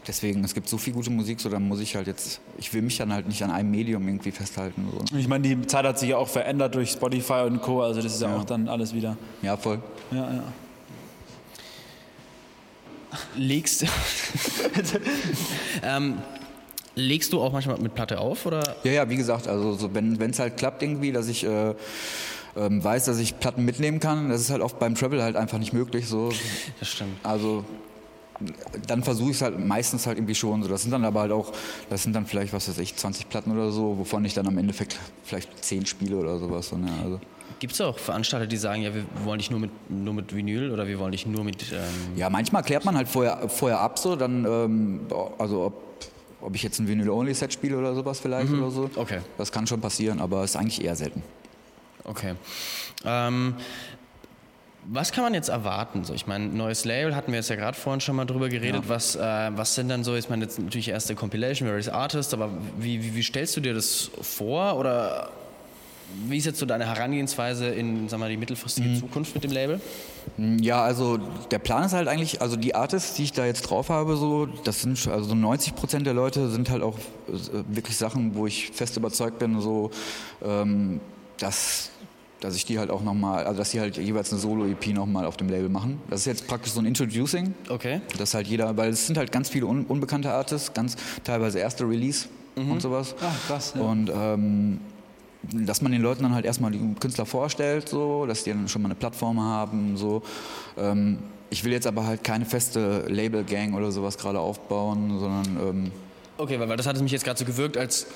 deswegen, 0.08 0.44
es 0.44 0.54
gibt 0.54 0.70
so 0.70 0.78
viel 0.78 0.94
gute 0.94 1.10
Musik, 1.10 1.40
so 1.40 1.50
dann 1.50 1.68
muss 1.68 1.80
ich 1.80 1.96
halt 1.96 2.08
jetzt, 2.08 2.40
ich 2.58 2.74
will 2.74 2.82
mich 2.82 2.98
dann 2.98 3.14
halt 3.14 3.28
nicht 3.28 3.44
an 3.44 3.52
einem 3.52 3.72
Medium 3.72 4.08
irgendwie 4.08 4.32
festhalten. 4.32 4.88
So. 4.92 5.18
Ich 5.18 5.28
meine, 5.28 5.48
die 5.48 5.68
Zeit 5.68 5.86
hat 5.86 6.00
sich 6.00 6.10
ja 6.10 6.18
auch 6.18 6.28
verändert 6.28 6.76
durch 6.76 6.92
Spotify 6.92 7.44
und 7.46 7.62
Co. 7.62 7.82
Also 7.82 8.02
das 8.02 8.16
ist 8.16 8.22
ja, 8.22 8.30
ja. 8.30 8.38
auch 8.38 8.44
dann 8.44 8.68
alles 8.68 8.94
wieder. 8.94 9.18
Ja, 9.42 9.58
voll. 9.58 9.80
Ja, 10.12 10.34
ja. 10.34 10.44
Legst, 13.38 13.86
ähm, 15.84 16.18
legst 16.96 17.32
du 17.32 17.42
auch 17.42 17.54
manchmal 17.54 17.78
mit 17.80 17.96
Platte 17.96 18.20
auf? 18.20 18.46
Oder? 18.46 18.76
Ja, 18.84 18.92
ja, 18.92 19.10
wie 19.10 19.16
gesagt, 19.16 19.48
also 19.48 19.74
so, 19.74 19.94
wenn 19.94 20.20
es 20.20 20.40
halt 20.40 20.58
klappt 20.58 20.84
irgendwie, 20.84 21.14
dass 21.14 21.30
ich 21.30 21.46
äh, 21.46 21.76
ähm, 22.58 22.84
weiß, 22.84 23.06
dass 23.06 23.18
ich 23.20 23.40
Platten 23.40 23.64
mitnehmen 23.64 24.00
kann, 24.00 24.30
das 24.30 24.42
ist 24.42 24.50
halt 24.50 24.62
oft 24.62 24.80
beim 24.80 24.96
Travel 24.96 25.22
halt 25.22 25.36
einfach 25.36 25.60
nicht 25.60 25.74
möglich. 25.74 26.08
So. 26.08 26.32
Das 26.80 26.90
stimmt. 26.90 27.18
Also 27.24 27.64
dann 28.88 29.04
versuche 29.04 29.32
ich 29.32 29.38
es 29.38 29.42
halt 29.42 29.60
meistens 29.60 30.08
halt 30.08 30.18
irgendwie 30.18 30.36
schon 30.36 30.64
so. 30.64 30.70
Das 30.70 30.82
sind 30.82 30.92
dann 30.92 31.06
aber 31.06 31.22
halt 31.22 31.32
auch, 31.32 31.52
das 31.90 32.04
sind 32.04 32.14
dann 32.16 32.26
vielleicht, 32.26 32.54
was 32.54 32.68
weiß 32.68 32.78
ich, 32.80 32.96
20 32.96 33.30
Platten 33.30 33.52
oder 33.52 33.72
so, 33.72 33.98
wovon 33.98 34.26
ich 34.26 34.34
dann 34.34 34.48
am 34.48 34.58
Endeffekt 34.58 34.98
vielleicht 35.24 35.64
10 35.64 35.86
spiele 35.86 36.18
oder 36.18 36.38
sowas. 36.38 36.70
So, 36.70 36.78
ne? 36.78 36.90
also. 37.04 37.20
Gibt 37.60 37.74
es 37.74 37.82
auch 37.82 37.98
Veranstalter, 37.98 38.48
die 38.48 38.58
sagen, 38.58 38.82
ja, 38.82 38.94
wir 38.94 39.06
wollen 39.24 39.40
dich 39.40 39.50
nur 39.50 39.60
mit, 39.60 39.72
nur 39.90 40.14
mit 40.14 40.36
Vinyl 40.36 40.72
oder 40.72 40.88
wir 40.88 41.00
wollen 41.00 41.14
dich 41.14 41.26
nur 41.26 41.44
mit. 41.44 41.72
Ähm 41.72 42.18
ja, 42.18 42.30
manchmal 42.30 42.64
klärt 42.64 42.84
man 42.84 42.98
halt 42.98 43.08
vorher, 43.08 43.48
vorher 43.48 43.80
ab, 43.80 43.98
so, 43.98 44.16
dann, 44.16 44.46
ähm, 44.46 45.02
also 45.38 45.64
ob, 45.64 45.84
ob 46.42 46.56
ich 46.56 46.64
jetzt 46.64 46.80
ein 46.80 46.88
Vinyl-Only-Set 46.88 47.54
spiele 47.54 47.78
oder 47.78 47.96
sowas 47.96 48.20
vielleicht 48.20 48.50
mhm. 48.50 48.62
oder 48.62 48.72
so. 48.72 48.90
Okay. 48.96 49.20
Das 49.38 49.52
kann 49.52 49.66
schon 49.68 49.80
passieren, 49.80 50.20
aber 50.20 50.44
ist 50.44 50.58
eigentlich 50.58 50.84
eher 50.84 50.96
selten. 50.96 51.24
Okay. 52.04 52.34
Ähm, 53.04 53.56
was 54.88 55.12
kann 55.12 55.24
man 55.24 55.34
jetzt 55.34 55.50
erwarten? 55.50 56.04
So, 56.04 56.14
ich 56.14 56.28
meine, 56.28 56.48
neues 56.48 56.86
Label 56.86 57.16
hatten 57.16 57.32
wir 57.32 57.40
jetzt 57.40 57.50
ja 57.50 57.56
gerade 57.56 57.78
vorhin 57.78 58.02
schon 58.02 58.16
mal 58.16 58.26
drüber 58.26 58.50
geredet. 58.50 58.84
Ja. 58.84 58.90
Was, 58.90 59.16
äh, 59.16 59.20
was 59.56 59.76
sind 59.76 59.90
dann 59.90 60.04
so? 60.04 60.16
Ich 60.16 60.30
meine, 60.30 60.46
jetzt 60.46 60.60
natürlich 60.60 60.90
erste 60.90 61.16
Compilation, 61.16 61.68
Various 61.68 61.90
Artists, 61.90 62.34
aber 62.34 62.50
wie, 62.78 63.04
wie, 63.04 63.16
wie, 63.16 63.24
stellst 63.24 63.58
du 63.58 63.62
dir 63.62 63.74
das 63.74 64.12
vor? 64.22 64.78
Oder 64.78 65.30
wie 66.28 66.38
ist 66.38 66.46
jetzt 66.46 66.60
so 66.60 66.66
deine 66.66 66.86
Herangehensweise 66.86 67.68
in 67.68 68.08
sag 68.10 68.20
mal, 68.20 68.30
die 68.30 68.38
mittelfristige 68.38 68.90
mhm. 68.90 69.00
Zukunft 69.00 69.34
mit 69.34 69.44
dem 69.44 69.52
Label? 69.52 69.82
Ja, 70.38 70.84
also 70.84 71.18
der 71.50 71.60
Plan 71.60 71.84
ist 71.84 71.94
halt 71.94 72.08
eigentlich, 72.08 72.42
also 72.42 72.56
die 72.56 72.76
Artists, 72.76 73.16
die 73.16 73.24
ich 73.24 73.34
da 73.34 73.46
jetzt 73.46 73.64
drauf 73.64 73.90
habe, 73.90 74.16
so, 74.18 74.46
das 74.46 74.82
sind 74.82 75.08
also 75.08 75.30
so 75.30 75.36
90 75.36 75.76
Prozent 75.76 76.06
der 76.06 76.14
Leute 76.14 76.50
sind 76.50 76.70
halt 76.70 76.84
auch 76.84 76.98
äh, 77.28 77.64
wirklich 77.68 77.98
Sachen, 77.98 78.36
wo 78.36 78.46
ich 78.46 78.70
fest 78.72 78.98
überzeugt 78.98 79.40
bin, 79.40 79.60
so 79.62 79.90
ähm, 80.44 81.00
dass 81.38 81.90
dass 82.40 82.56
ich 82.56 82.66
die 82.66 82.80
halt 82.80 82.90
auch 82.90 83.02
nochmal, 83.02 83.46
also 83.46 83.58
dass 83.58 83.72
die 83.72 83.80
halt 83.80 83.98
jeweils 83.98 84.32
eine 84.32 84.40
Solo-EP 84.40 84.88
nochmal 84.94 85.26
auf 85.26 85.38
dem 85.38 85.50
Label 85.50 85.70
machen. 85.70 86.02
Das 86.10 86.22
ist 86.22 86.26
jetzt 86.26 86.48
praktisch 86.48 86.74
so 86.74 86.80
ein 86.80 86.86
Introducing. 86.86 87.54
Okay. 87.70 88.02
Dass 88.18 88.34
halt 88.34 88.48
jeder, 88.48 88.76
weil 88.78 88.90
es 88.90 89.08
sind 89.08 89.18
halt 89.18 89.32
ganz 89.32 89.50
viele 89.50 89.66
un 89.66 89.86
unbekannte 89.86 90.32
Artists, 90.32 90.74
ganz 90.74 90.96
teilweise 91.24 91.60
erste 91.60 91.88
Release 91.88 92.28
mhm. 92.56 92.72
und 92.72 92.82
sowas. 92.82 93.16
Ach, 93.22 93.48
krass. 93.48 93.74
Ja. 93.76 93.82
Und 93.82 94.12
ähm, 94.14 94.80
dass 95.44 95.82
man 95.82 95.92
den 95.92 96.02
Leuten 96.02 96.24
dann 96.24 96.34
halt 96.34 96.46
erstmal 96.46 96.72
die 96.72 96.80
Künstler 97.00 97.26
vorstellt, 97.26 97.90
so, 97.90 98.26
dass 98.26 98.44
die 98.44 98.52
dann 98.52 98.68
schon 98.68 98.82
mal 98.82 98.88
eine 98.88 98.96
Plattform 98.96 99.40
haben, 99.40 99.96
so. 99.96 100.24
Ähm, 100.78 101.20
ich 101.52 101.64
will 101.64 101.72
jetzt 101.72 101.86
aber 101.86 102.06
halt 102.06 102.24
keine 102.24 102.46
feste 102.46 103.06
Label-Gang 103.08 103.76
oder 103.76 103.92
sowas 103.92 104.18
gerade 104.18 104.40
aufbauen, 104.40 105.20
sondern 105.20 105.46
ähm, 105.70 105.92
Okay, 106.38 106.60
weil, 106.60 106.68
weil 106.68 106.78
das 106.78 106.86
hat 106.86 106.96
es 106.96 107.02
mich 107.02 107.12
jetzt 107.12 107.24
gerade 107.24 107.40
so 107.40 107.46
gewirkt, 107.46 107.78
als 107.78 108.08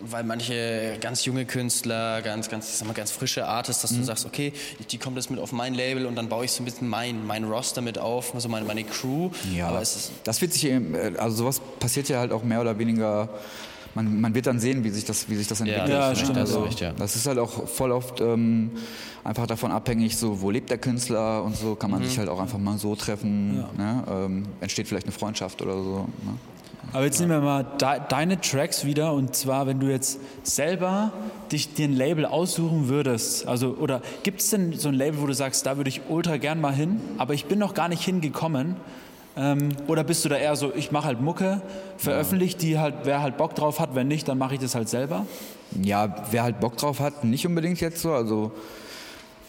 weil 0.00 0.24
manche 0.24 0.98
ganz 1.00 1.24
junge 1.24 1.44
Künstler, 1.44 2.20
ganz, 2.22 2.48
ganz, 2.48 2.68
ich 2.68 2.76
sag 2.76 2.86
mal, 2.86 2.94
ganz 2.94 3.10
frische 3.10 3.46
Artists, 3.46 3.82
dass 3.82 3.92
mhm. 3.92 3.98
du 3.98 4.04
sagst, 4.04 4.26
okay, 4.26 4.52
die 4.90 4.98
kommt 4.98 5.16
jetzt 5.16 5.30
mit 5.30 5.40
auf 5.40 5.52
mein 5.52 5.74
Label 5.74 6.06
und 6.06 6.16
dann 6.16 6.28
baue 6.28 6.44
ich 6.44 6.52
so 6.52 6.62
ein 6.62 6.64
bisschen 6.64 6.88
mein, 6.88 7.26
mein 7.26 7.44
Roster 7.44 7.80
mit 7.80 7.98
auf, 7.98 8.34
also 8.34 8.48
meine, 8.48 8.66
meine 8.66 8.84
Crew. 8.84 9.30
Ja, 9.54 9.68
aber 9.68 9.80
es 9.80 9.96
ist 9.96 10.12
das 10.24 10.40
wird 10.40 10.52
sich, 10.52 10.70
also 11.18 11.36
sowas 11.36 11.60
passiert 11.78 12.08
ja 12.08 12.18
halt 12.18 12.32
auch 12.32 12.42
mehr 12.42 12.60
oder 12.60 12.78
weniger 12.78 13.28
man, 13.94 14.20
man, 14.20 14.34
wird 14.34 14.46
dann 14.46 14.58
sehen, 14.58 14.82
wie 14.82 14.90
sich 14.90 15.04
das, 15.04 15.28
wie 15.28 15.36
sich 15.36 15.46
das 15.46 15.60
entwickelt. 15.60 15.88
Ja, 15.88 16.10
ja 16.10 16.16
stimmt. 16.16 16.36
Also, 16.36 16.66
ja. 16.66 16.92
Das 16.92 17.14
ist 17.14 17.26
halt 17.26 17.38
auch 17.38 17.68
voll 17.68 17.92
oft 17.92 18.20
ähm, 18.20 18.72
einfach 19.22 19.46
davon 19.46 19.70
abhängig, 19.70 20.16
so 20.16 20.40
wo 20.40 20.50
lebt 20.50 20.70
der 20.70 20.78
Künstler 20.78 21.44
und 21.44 21.56
so 21.56 21.76
kann 21.76 21.90
man 21.90 22.00
mhm. 22.00 22.06
sich 22.06 22.18
halt 22.18 22.28
auch 22.28 22.40
einfach 22.40 22.58
mal 22.58 22.76
so 22.78 22.96
treffen. 22.96 23.64
Ja. 23.78 23.84
Ne? 23.84 24.04
Ähm, 24.08 24.46
entsteht 24.60 24.88
vielleicht 24.88 25.06
eine 25.06 25.12
Freundschaft 25.12 25.62
oder 25.62 25.74
so. 25.74 26.08
Ne? 26.24 26.38
Aber 26.94 27.06
jetzt 27.06 27.18
nehmen 27.18 27.32
wir 27.32 27.40
mal 27.40 27.64
de 27.64 28.00
deine 28.08 28.40
Tracks 28.40 28.84
wieder 28.84 29.14
und 29.14 29.34
zwar, 29.34 29.66
wenn 29.66 29.80
du 29.80 29.88
jetzt 29.88 30.20
selber 30.44 31.12
dich 31.50 31.74
dir 31.74 31.88
ein 31.88 31.96
Label 31.96 32.24
aussuchen 32.24 32.88
würdest, 32.88 33.48
also 33.48 33.76
oder 33.80 34.00
gibt 34.22 34.40
es 34.40 34.50
denn 34.50 34.74
so 34.74 34.90
ein 34.90 34.94
Label, 34.94 35.20
wo 35.20 35.26
du 35.26 35.34
sagst, 35.34 35.66
da 35.66 35.76
würde 35.76 35.88
ich 35.88 36.02
ultra 36.08 36.36
gern 36.36 36.60
mal 36.60 36.72
hin, 36.72 37.00
aber 37.18 37.34
ich 37.34 37.46
bin 37.46 37.58
noch 37.58 37.74
gar 37.74 37.88
nicht 37.88 38.04
hingekommen? 38.04 38.76
Ähm, 39.36 39.70
oder 39.88 40.04
bist 40.04 40.24
du 40.24 40.28
da 40.28 40.36
eher 40.36 40.54
so, 40.54 40.72
ich 40.72 40.92
mache 40.92 41.06
halt 41.06 41.20
Mucke, 41.20 41.62
veröffentliche 41.96 42.58
die 42.58 42.78
halt, 42.78 42.94
wer 43.02 43.22
halt 43.22 43.38
Bock 43.38 43.56
drauf 43.56 43.80
hat, 43.80 43.96
wenn 43.96 44.06
nicht, 44.06 44.28
dann 44.28 44.38
mache 44.38 44.54
ich 44.54 44.60
das 44.60 44.76
halt 44.76 44.88
selber? 44.88 45.26
Ja, 45.82 46.14
wer 46.30 46.44
halt 46.44 46.60
Bock 46.60 46.76
drauf 46.76 47.00
hat, 47.00 47.24
nicht 47.24 47.44
unbedingt 47.44 47.80
jetzt 47.80 48.02
so, 48.02 48.12
also 48.12 48.52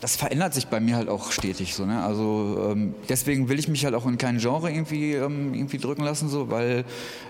das 0.02 0.16
verändert 0.16 0.54
sich 0.54 0.68
bei 0.68 0.80
mir 0.80 0.96
halt 0.96 1.10
auch 1.10 1.32
stetig 1.32 1.74
so. 1.74 1.86
Ne? 1.86 2.04
Also 2.04 2.70
ähm, 2.72 2.96
deswegen 3.10 3.50
will 3.50 3.60
ich 3.60 3.68
mich 3.68 3.86
halt 3.86 3.96
auch 3.96 4.06
in 4.06 4.18
kein 4.18 4.38
Genre 4.38 4.72
irgendwie, 4.72 5.14
ähm, 5.14 5.54
irgendwie 5.54 5.78
drücken 5.78 6.04
lassen, 6.04 6.30
so, 6.30 6.50
weil 6.50 6.86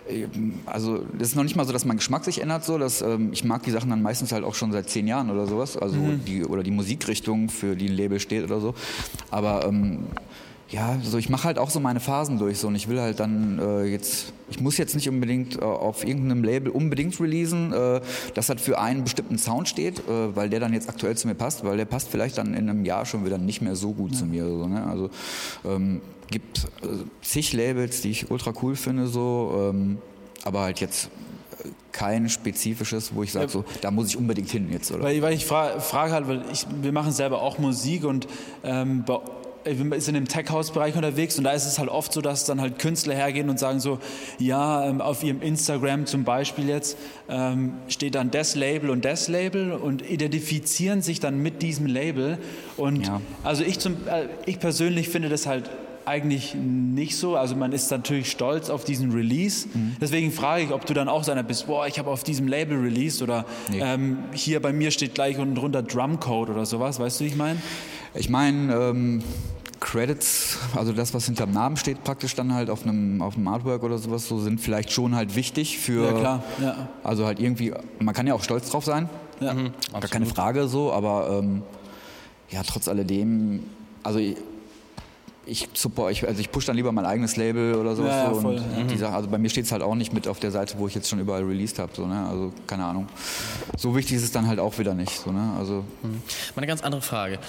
ähm, 0.10 0.60
also 0.66 1.00
das 1.18 1.30
ist 1.30 1.36
noch 1.36 1.44
nicht 1.44 1.56
mal 1.56 1.66
so, 1.66 1.74
dass 1.74 1.86
mein 1.86 1.98
Geschmack 1.98 2.26
sich 2.26 2.42
ändert, 2.42 2.66
so, 2.66 2.78
dass 2.78 3.02
ähm, 3.02 3.32
ich 3.32 3.44
mag 3.44 3.64
die 3.64 3.72
Sachen 3.72 3.90
dann 3.90 4.02
meistens 4.02 4.32
halt 4.32 4.44
auch 4.44 4.56
schon 4.56 4.72
seit 4.72 4.90
zehn 4.90 5.08
Jahren 5.08 5.30
oder 5.30 5.48
sowas, 5.48 5.78
also 5.78 5.98
mhm. 5.98 6.26
die 6.26 6.44
oder 6.44 6.64
die 6.64 6.72
Musikrichtung, 6.72 7.50
für 7.50 7.76
die 7.76 7.88
ein 7.88 7.96
Label 7.96 8.20
steht 8.20 8.44
oder 8.44 8.60
so. 8.60 8.74
Aber 9.32 9.66
ähm, 9.66 10.08
ja, 10.70 10.98
so 11.04 11.18
ich 11.18 11.30
mache 11.30 11.44
halt 11.44 11.60
auch 11.60 11.70
so 11.70 11.80
meine 11.80 12.00
Phasen 12.00 12.40
durch 12.40 12.58
so 12.58 12.68
und 12.68 12.76
ich 12.76 12.88
will 12.88 13.00
halt 13.00 13.20
dann 13.20 13.60
äh, 13.60 13.84
jetzt, 13.84 14.34
ich 14.50 14.60
muss 14.60 14.78
jetzt 14.78 14.96
nicht 14.96 15.08
unbedingt 15.08 15.58
äh, 15.58 15.64
auf 15.64 16.06
irgendeinem 16.06 16.44
Label 16.44 16.72
unbedingt 16.72 17.20
releasen, 17.20 17.72
äh, 17.72 18.02
das 18.34 18.50
halt 18.50 18.60
für 18.60 18.80
einen 18.80 19.04
bestimmten 19.04 19.38
Sound 19.38 19.70
steht, 19.70 20.00
äh, 20.00 20.36
weil 20.36 20.50
der 20.50 20.60
dann 20.60 20.74
jetzt 20.74 20.90
aktuell 20.90 21.16
zu 21.16 21.28
mir 21.28 21.36
passt, 21.36 21.64
weil 21.64 21.78
der 21.78 21.86
passt 21.86 22.10
vielleicht 22.10 22.40
dann 22.40 22.56
in 22.56 22.70
einem 22.70 22.84
Jahr 22.84 23.06
schon 23.06 23.26
wieder 23.26 23.38
nicht 23.38 23.62
mehr 23.62 23.76
so 23.76 23.92
gut 23.92 24.14
ja. 24.14 24.18
zu 24.18 24.26
mir. 24.26 24.46
So, 24.46 24.68
ne? 24.68 24.86
Also 24.88 25.10
ähm, 25.66 26.02
gibt 26.32 26.66
äh, 26.82 26.88
zig 27.22 27.54
Labels, 27.54 28.02
die 28.02 28.10
ich 28.10 28.32
ultra 28.32 28.52
cool 28.64 28.76
finde, 28.76 29.08
so, 29.08 29.72
ähm, 29.72 30.00
aber 30.46 30.62
halt 30.62 30.80
jetzt 30.80 31.10
äh, 31.64 31.70
kein 31.92 32.28
spezifisches, 32.28 33.14
wo 33.14 33.22
ich 33.22 33.32
sage, 33.32 33.50
so, 33.50 33.66
da 33.82 33.92
muss 33.92 34.08
ich 34.08 34.18
unbedingt 34.18 34.50
hin 34.50 34.72
jetzt, 34.72 34.92
oder? 34.92 35.04
Weil, 35.04 35.22
weil 35.22 35.34
ich 35.36 35.46
frage, 35.46 35.80
frage 35.80 36.12
halt, 36.12 36.28
weil 36.28 36.44
ich, 36.52 36.66
wir 36.82 36.92
machen 36.92 37.12
selber 37.12 37.44
auch 37.44 37.60
Musik 37.60 38.04
und 38.04 38.28
ähm, 38.64 39.04
bei 39.06 39.20
ist 39.66 40.08
in 40.08 40.14
dem 40.14 40.28
Tech-House-Bereich 40.28 40.96
unterwegs 40.96 41.38
und 41.38 41.44
da 41.44 41.52
ist 41.52 41.66
es 41.66 41.80
halt 41.80 41.90
oft 41.90 42.14
so, 42.14 42.22
dass 42.22 42.46
dann 42.46 42.62
halt 42.62 42.80
Künstler 42.80 43.16
hergehen 43.16 43.50
und 43.50 43.60
sagen 43.60 43.80
so, 43.80 44.00
ja, 44.40 44.86
ähm, 44.86 45.02
auf 45.02 45.24
ihrem 45.24 45.42
Instagram 45.42 46.06
zum 46.06 46.24
Beispiel 46.24 46.70
jetzt 46.70 46.98
ähm, 47.28 47.74
steht 47.88 48.16
dann 48.16 48.32
das 48.32 48.56
Label 48.56 48.90
und 48.90 49.06
das 49.06 49.28
Label 49.28 49.74
und 49.74 50.08
identifizieren 50.08 51.02
sich 51.02 51.20
dann 51.20 51.40
mit 51.40 51.62
diesem 51.62 51.88
Label 51.88 52.38
und 52.78 53.08
ja. 53.08 53.22
also 53.44 53.64
ich, 53.64 53.80
zum, 53.80 53.94
äh, 54.08 54.28
ich 54.46 54.60
persönlich 54.60 55.10
finde 55.10 55.30
das 55.30 55.48
halt 55.48 55.70
eigentlich 56.06 56.56
nicht 56.56 57.18
so. 57.18 57.36
Also 57.36 57.56
man 57.56 57.72
ist 57.72 57.90
natürlich 57.92 58.30
stolz 58.30 58.70
auf 58.70 58.84
diesen 58.84 59.12
Release. 59.12 59.68
Mhm. 59.74 59.96
Deswegen 60.00 60.32
frage 60.32 60.64
ich, 60.64 60.72
ob 60.72 60.86
du 60.86 60.94
dann 60.94 61.10
auch 61.10 61.24
so 61.24 61.32
einer 61.32 61.44
bist, 61.44 61.68
boah, 61.68 61.88
ich 61.88 62.00
habe 62.00 62.10
auf 62.10 62.24
diesem 62.24 62.48
Label 62.48 62.78
released 62.78 63.22
oder 63.22 63.46
nee. 63.70 63.80
ähm, 63.82 64.20
hier 64.34 64.62
bei 64.62 64.72
mir 64.72 64.92
steht 64.92 65.16
gleich 65.16 65.38
unten 65.38 65.56
drunter 65.56 65.82
Drumcode 65.82 66.52
oder 66.52 66.66
sowas. 66.66 67.00
Weißt 67.00 67.20
du, 67.20 67.24
wie 67.24 67.30
ich 67.30 67.36
meine? 67.36 67.60
Ich 68.14 68.30
meine, 68.30 68.74
ähm, 68.74 69.24
Credits, 69.86 70.58
also 70.76 70.94
das, 70.94 71.14
was 71.14 71.26
hinterm 71.26 71.52
Namen 71.52 71.78
steht, 71.78 72.04
praktisch 72.04 72.34
dann 72.34 72.52
halt 72.56 72.72
auf 72.72 72.84
einem, 72.84 73.22
auf 73.22 73.36
einem 73.36 73.48
Artwork 73.48 73.84
oder 73.84 74.00
sowas, 74.00 74.28
so 74.28 74.40
sind 74.40 74.60
vielleicht 74.60 74.92
schon 74.92 75.16
halt 75.16 75.36
wichtig 75.36 75.78
für. 75.78 76.06
Ja, 76.06 76.14
klar. 76.14 76.44
Ja. 76.60 76.88
Also 77.04 77.28
halt 77.28 77.40
irgendwie, 77.40 77.72
man 78.00 78.16
kann 78.16 78.26
ja 78.26 78.34
auch 78.34 78.42
stolz 78.42 78.72
drauf 78.72 78.84
sein. 78.84 79.08
Ja, 79.40 79.54
mhm, 79.54 79.74
gar 79.92 80.02
keine 80.10 80.26
Frage 80.26 80.68
so, 80.68 80.92
aber 80.92 81.40
ähm, 81.40 81.62
ja, 82.50 82.64
trotz 82.64 82.88
alledem, 82.88 83.64
also 84.02 84.20
ich, 85.46 85.70
support, 85.74 86.12
ich, 86.12 86.28
also 86.28 86.40
ich 86.40 86.52
push 86.52 86.66
dann 86.66 86.76
lieber 86.76 86.92
mein 86.92 87.06
eigenes 87.06 87.36
Label 87.36 87.76
oder 87.76 87.96
sowas. 87.96 88.12
Ja, 88.12 88.24
ja, 88.26 88.34
voll, 88.34 88.56
und 88.56 88.84
mhm. 88.84 88.88
die 88.88 88.98
Sache, 88.98 89.14
also 89.14 89.30
bei 89.30 89.38
mir 89.38 89.50
steht 89.50 89.66
es 89.66 89.72
halt 89.72 89.82
auch 89.82 89.96
nicht 89.96 90.14
mit 90.14 90.28
auf 90.28 90.40
der 90.40 90.52
Seite, 90.52 90.76
wo 90.78 90.88
ich 90.88 90.96
jetzt 90.96 91.10
schon 91.10 91.20
überall 91.20 91.44
released 91.44 91.80
habe. 91.80 91.92
So, 91.96 92.08
ne? 92.08 92.28
Also 92.28 92.52
keine 92.68 92.86
Ahnung. 92.86 93.08
So 93.78 93.96
wichtig 93.96 94.18
ist 94.18 94.24
es 94.24 94.32
dann 94.32 94.48
halt 94.48 94.60
auch 94.60 94.78
wieder 94.80 94.94
nicht. 94.94 95.12
So, 95.12 95.32
ne? 95.32 95.54
also, 95.58 95.84
mhm. 96.02 96.22
Mal 96.56 96.58
eine 96.58 96.68
ganz 96.68 96.82
andere 96.82 97.02
Frage. 97.02 97.40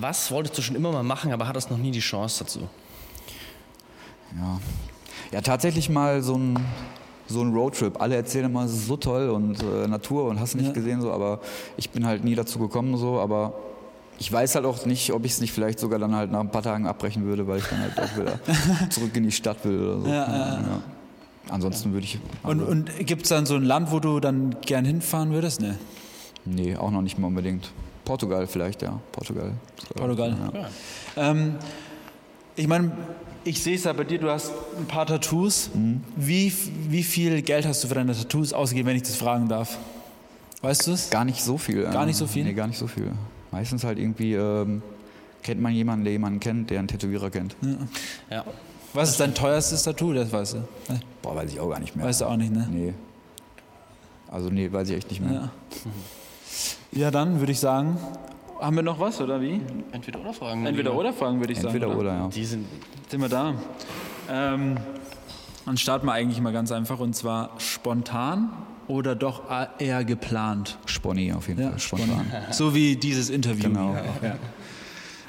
Was 0.00 0.30
wolltest 0.30 0.58
du 0.58 0.62
schon 0.62 0.76
immer 0.76 0.90
mal 0.90 1.02
machen, 1.02 1.32
aber 1.32 1.46
hattest 1.46 1.70
noch 1.70 1.78
nie 1.78 1.90
die 1.90 2.00
Chance 2.00 2.44
dazu? 2.44 2.60
Ja, 4.36 4.60
ja 5.32 5.40
tatsächlich 5.40 5.88
mal 5.88 6.22
so 6.22 6.36
ein, 6.36 6.58
so 7.28 7.42
ein 7.42 7.54
Roadtrip. 7.54 8.00
Alle 8.00 8.16
erzählen 8.16 8.46
immer, 8.46 8.64
es 8.64 8.72
ist 8.72 8.86
so 8.86 8.96
toll 8.96 9.30
und 9.30 9.62
äh, 9.62 9.86
Natur 9.86 10.24
und 10.24 10.40
hast 10.40 10.56
nicht 10.56 10.66
ja. 10.66 10.72
gesehen, 10.72 11.00
so, 11.00 11.12
aber 11.12 11.40
ich 11.76 11.90
bin 11.90 12.04
halt 12.04 12.24
nie 12.24 12.34
dazu 12.34 12.58
gekommen, 12.58 12.96
so, 12.96 13.20
aber 13.20 13.54
ich 14.18 14.32
weiß 14.32 14.54
halt 14.54 14.64
auch 14.64 14.86
nicht, 14.86 15.12
ob 15.12 15.24
ich 15.24 15.32
es 15.32 15.40
nicht 15.40 15.52
vielleicht 15.52 15.78
sogar 15.78 15.98
dann 15.98 16.14
halt 16.14 16.30
nach 16.30 16.40
ein 16.40 16.50
paar 16.50 16.62
Tagen 16.62 16.86
abbrechen 16.86 17.24
würde, 17.24 17.46
weil 17.46 17.58
ich 17.58 17.64
dann 17.66 17.80
halt 17.80 17.98
auch 17.98 18.16
wieder 18.16 18.38
zurück 18.90 19.16
in 19.16 19.24
die 19.24 19.32
Stadt 19.32 19.64
will 19.64 19.78
oder 19.80 20.00
so. 20.00 20.06
Ja, 20.06 20.14
ja, 20.14 20.54
ja. 20.54 20.82
Ansonsten 21.50 21.92
würde 21.92 22.04
ich. 22.06 22.18
Und, 22.42 22.62
und 22.62 22.90
gibt 23.06 23.22
es 23.24 23.28
dann 23.28 23.44
so 23.44 23.54
ein 23.56 23.64
Land, 23.64 23.90
wo 23.92 24.00
du 24.00 24.18
dann 24.20 24.56
gern 24.64 24.84
hinfahren 24.84 25.30
würdest? 25.32 25.60
Ne? 25.60 25.76
Nee, 26.44 26.76
auch 26.76 26.90
noch 26.90 27.02
nicht 27.02 27.18
mal 27.18 27.26
unbedingt. 27.26 27.70
Portugal 28.04 28.46
vielleicht, 28.46 28.82
ja. 28.82 28.98
Portugal. 29.12 29.52
Portugal. 29.94 30.36
Ja. 31.16 31.30
Ähm, 31.30 31.56
ich 32.56 32.66
meine, 32.68 32.92
Ich 33.46 33.62
sehe 33.62 33.74
es 33.74 33.84
ja 33.84 33.92
bei 33.92 34.04
dir, 34.04 34.18
du 34.18 34.30
hast 34.30 34.52
ein 34.78 34.86
paar 34.86 35.04
Tattoos. 35.06 35.70
Wie, 36.16 36.50
wie 36.88 37.02
viel 37.02 37.42
Geld 37.42 37.66
hast 37.66 37.84
du 37.84 37.88
für 37.88 37.94
deine 37.94 38.14
Tattoos 38.16 38.54
ausgegeben, 38.54 38.88
wenn 38.88 38.96
ich 38.96 39.02
das 39.02 39.16
fragen 39.16 39.48
darf? 39.48 39.76
Weißt 40.62 40.86
du 40.86 40.92
es? 40.92 41.10
Gar 41.10 41.26
nicht 41.26 41.42
so 41.42 41.58
viel. 41.58 41.82
Gar 41.84 42.06
nicht 42.06 42.16
so 42.16 42.26
viel? 42.26 42.44
Nee, 42.44 42.54
gar 42.54 42.66
nicht 42.66 42.78
so 42.78 42.86
viel. 42.86 43.12
Meistens 43.54 43.84
halt 43.84 44.00
irgendwie 44.00 44.34
ähm, 44.34 44.82
kennt 45.44 45.60
man 45.60 45.72
jemanden, 45.72 46.02
der 46.02 46.12
jemanden 46.12 46.40
kennt, 46.40 46.70
der 46.70 46.80
einen 46.80 46.88
Tätowierer 46.88 47.30
kennt. 47.30 47.54
Ja. 48.28 48.44
Was 48.92 49.10
ist 49.10 49.20
dein 49.20 49.32
teuerstes 49.32 49.84
Tattoo? 49.84 50.12
Das 50.12 50.32
weißt 50.32 50.54
du. 50.54 50.58
Boah, 51.22 51.36
weiß 51.36 51.52
ich 51.52 51.60
auch 51.60 51.70
gar 51.70 51.78
nicht 51.78 51.94
mehr. 51.94 52.04
Weißt 52.04 52.22
du 52.22 52.24
auch 52.24 52.36
nicht, 52.36 52.52
ne? 52.52 52.66
Nee. 52.68 52.94
Also 54.28 54.50
nee, 54.50 54.72
weiß 54.72 54.88
ich 54.88 54.96
echt 54.96 55.08
nicht 55.08 55.20
mehr. 55.20 55.32
Ja. 55.32 55.50
Ja, 56.90 57.10
dann 57.12 57.38
würde 57.38 57.52
ich 57.52 57.60
sagen, 57.60 57.96
haben 58.60 58.74
wir 58.74 58.82
noch 58.82 58.98
was 58.98 59.20
oder 59.20 59.40
wie? 59.40 59.60
Entweder 59.92 60.18
oder 60.18 60.34
Fragen. 60.34 60.66
Entweder 60.66 60.92
oder 60.92 61.12
Fragen 61.12 61.38
würde 61.38 61.52
ich 61.52 61.60
Entweder 61.60 61.86
sagen. 61.86 62.00
oder, 62.00 62.12
ja. 62.12 62.28
Die 62.28 62.44
sind. 62.44 62.66
Sind 63.08 63.20
wir 63.20 63.28
da? 63.28 63.54
Ähm, 64.28 64.78
dann 65.64 65.76
starten 65.76 66.06
wir 66.06 66.12
eigentlich 66.12 66.40
mal 66.40 66.52
ganz 66.52 66.72
einfach 66.72 66.98
und 66.98 67.14
zwar 67.14 67.50
spontan 67.58 68.50
oder 68.88 69.14
doch 69.14 69.42
eher 69.78 70.04
geplant? 70.04 70.78
Sponni 70.86 71.32
auf 71.32 71.48
jeden 71.48 71.62
Fall, 71.70 71.78
spontan. 71.78 72.26
So 72.50 72.74
wie 72.74 72.96
dieses 72.96 73.30
Interview. 73.30 73.68
Genau. 73.68 73.94
Ja. 74.22 74.36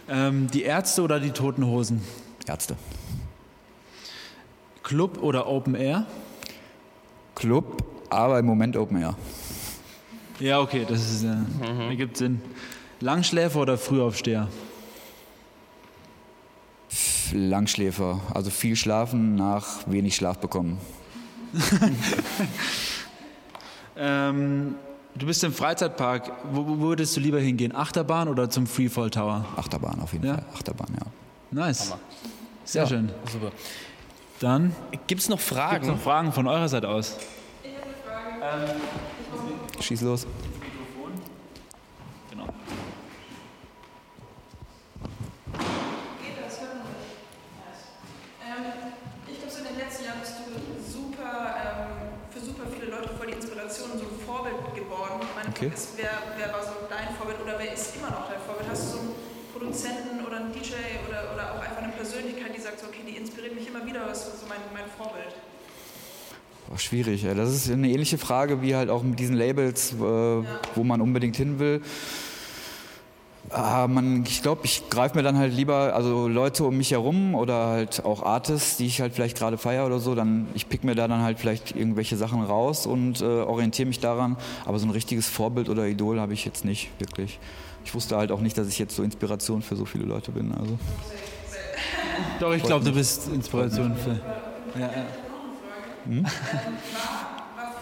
Ähm, 0.07 0.47
die 0.51 0.63
Ärzte 0.63 1.01
oder 1.01 1.19
die 1.19 1.31
Toten 1.31 1.65
Hosen? 1.65 2.01
Ärzte. 2.47 2.75
Club 4.83 5.21
oder 5.23 5.47
Open 5.47 5.73
Air? 5.75 6.05
Club, 7.33 7.83
aber 8.09 8.37
im 8.39 8.45
Moment 8.45 8.77
Open 8.77 9.01
Air. 9.01 9.15
Ja, 10.39 10.59
okay, 10.59 10.85
das 10.87 10.99
ist, 10.99 11.23
äh, 11.23 11.87
ergibt 11.87 12.17
Sinn. 12.17 12.41
Langschläfer 12.99 13.59
oder 13.61 13.77
Frühaufsteher? 13.77 14.47
Langschläfer, 17.33 18.21
also 18.33 18.49
viel 18.51 18.75
schlafen 18.75 19.35
nach 19.35 19.87
wenig 19.87 20.15
Schlaf 20.15 20.37
bekommen. 20.37 20.77
Ähm, 23.97 24.75
du 25.15 25.25
bist 25.25 25.43
im 25.43 25.53
Freizeitpark. 25.53 26.31
Wo, 26.51 26.67
wo 26.67 26.79
würdest 26.79 27.15
du 27.15 27.21
lieber 27.21 27.39
hingehen? 27.39 27.73
Achterbahn 27.75 28.27
oder 28.27 28.49
zum 28.49 28.67
Freefall 28.67 29.09
Tower? 29.09 29.45
Achterbahn 29.57 29.99
auf 30.01 30.13
jeden 30.13 30.25
Ja. 30.27 30.35
Fall. 30.35 30.45
Achterbahn, 30.55 30.87
ja. 30.99 31.05
Nice. 31.51 31.93
Sehr 32.65 32.83
Ja. 32.83 32.87
schön. 32.89 33.09
Super. 33.31 33.51
Dann 34.39 34.75
Gibt 35.07 35.21
es 35.21 35.29
noch 35.29 35.39
Fragen? 35.39 35.75
gibt's 35.75 35.87
noch 35.87 35.99
Fragen 35.99 36.31
von 36.33 36.47
eurer 36.47 36.67
Seite 36.67 36.89
aus. 36.89 37.17
Schieß 39.79 40.01
los. 40.01 40.27
Genau. 42.29 42.45
Geht 46.21 46.37
das? 46.45 46.59
Hört 46.61 46.75
man 46.75 46.83
mich? 46.87 47.11
Ähm, 48.43 48.91
ich 49.27 49.37
glaube, 49.39 49.51
so 49.53 49.59
in 49.59 49.65
den 49.67 49.77
letzten 49.77 50.05
Jahren 50.05 50.19
bist 50.19 50.33
du 50.39 50.91
super, 50.91 51.55
ähm, 51.55 52.09
für 52.31 52.39
super 52.39 52.63
viele 52.71 52.91
Leute 52.91 53.09
voll 53.17 53.27
die 53.27 53.33
Inspiration 53.33 53.91
und 53.91 53.99
so 53.99 54.05
ein 54.05 54.19
Vorbild 54.35 54.75
geworden. 54.75 55.23
Meine 55.35 55.49
Okay. 55.49 55.71
Ist, 55.73 55.95
wer, 55.95 56.11
wer 56.35 56.51
war 56.51 56.61
so 56.61 56.75
dein 56.89 57.15
Vorbild 57.15 57.39
oder 57.41 57.55
wer 57.57 57.71
ist 57.71 57.95
immer 57.95 58.11
noch 58.11 58.27
dein 58.27 58.41
Vorbild? 58.41 58.69
Hast 58.69 58.83
du 58.83 58.89
so 58.91 58.99
einen 58.99 59.15
Produzenten 59.53 60.25
oder 60.25 60.37
einen 60.37 60.51
DJ 60.51 60.75
oder, 61.07 61.31
oder 61.33 61.55
auch 61.55 61.61
einfach 61.63 61.81
eine 61.81 61.93
Persönlichkeit, 61.93 62.51
die 62.55 62.59
sagt, 62.59 62.79
so, 62.81 62.87
okay, 62.87 63.03
die 63.07 63.15
inspiriert 63.15 63.55
mich 63.55 63.67
immer 63.67 63.85
wieder, 63.85 64.01
was 64.05 64.27
ist 64.27 64.41
so 64.41 64.47
mein, 64.49 64.59
mein 64.73 64.91
Vorbild? 64.97 65.31
Boah, 66.67 66.77
schwierig. 66.77 67.23
ey. 67.23 67.35
Das 67.35 67.53
ist 67.53 67.71
eine 67.71 67.87
ähnliche 67.87 68.17
Frage 68.17 68.61
wie 68.61 68.75
halt 68.75 68.89
auch 68.89 69.03
mit 69.03 69.19
diesen 69.19 69.35
Labels, 69.35 69.93
äh, 69.93 69.95
wo 69.95 70.83
man 70.83 70.99
unbedingt 70.99 71.37
hin 71.37 71.59
will. 71.59 71.81
Ah, 73.51 73.87
man, 73.87 74.23
ich 74.25 74.41
glaube, 74.41 74.61
ich 74.65 74.89
greife 74.89 75.15
mir 75.15 75.23
dann 75.23 75.37
halt 75.37 75.53
lieber 75.53 75.93
also 75.93 76.27
Leute 76.27 76.63
um 76.65 76.77
mich 76.77 76.91
herum 76.91 77.35
oder 77.35 77.67
halt 77.67 78.03
auch 78.03 78.23
Artists, 78.23 78.77
die 78.77 78.87
ich 78.87 79.01
halt 79.01 79.13
vielleicht 79.13 79.37
gerade 79.37 79.57
feiere 79.57 79.85
oder 79.85 79.99
so. 79.99 80.15
Dann 80.15 80.47
ich 80.55 80.67
pick 80.67 80.83
mir 80.83 80.95
da 80.95 81.07
dann 81.07 81.21
halt 81.21 81.39
vielleicht 81.39 81.75
irgendwelche 81.75 82.17
Sachen 82.17 82.41
raus 82.43 82.85
und 82.87 83.21
äh, 83.21 83.25
orientiere 83.25 83.87
mich 83.87 83.99
daran. 83.99 84.35
Aber 84.65 84.79
so 84.79 84.87
ein 84.87 84.91
richtiges 84.91 85.29
Vorbild 85.29 85.69
oder 85.69 85.85
Idol 85.87 86.19
habe 86.19 86.33
ich 86.33 86.43
jetzt 86.43 86.65
nicht 86.65 86.89
wirklich. 86.99 87.39
Ich 87.85 87.93
wusste 87.93 88.17
halt 88.17 88.31
auch 88.31 88.41
nicht, 88.41 88.57
dass 88.57 88.67
ich 88.67 88.79
jetzt 88.79 88.95
so 88.95 89.03
Inspiration 89.03 89.61
für 89.61 89.75
so 89.75 89.85
viele 89.85 90.05
Leute 90.05 90.31
bin. 90.31 90.51
Also 90.55 90.77
Doch, 92.39 92.53
ich 92.53 92.63
glaube, 92.63 92.83
du 92.83 92.91
bist 92.91 93.27
Inspiration 93.27 93.95
für. 93.95 94.19
Ja, 94.79 94.87
ja. 94.87 95.05
War 96.07 96.23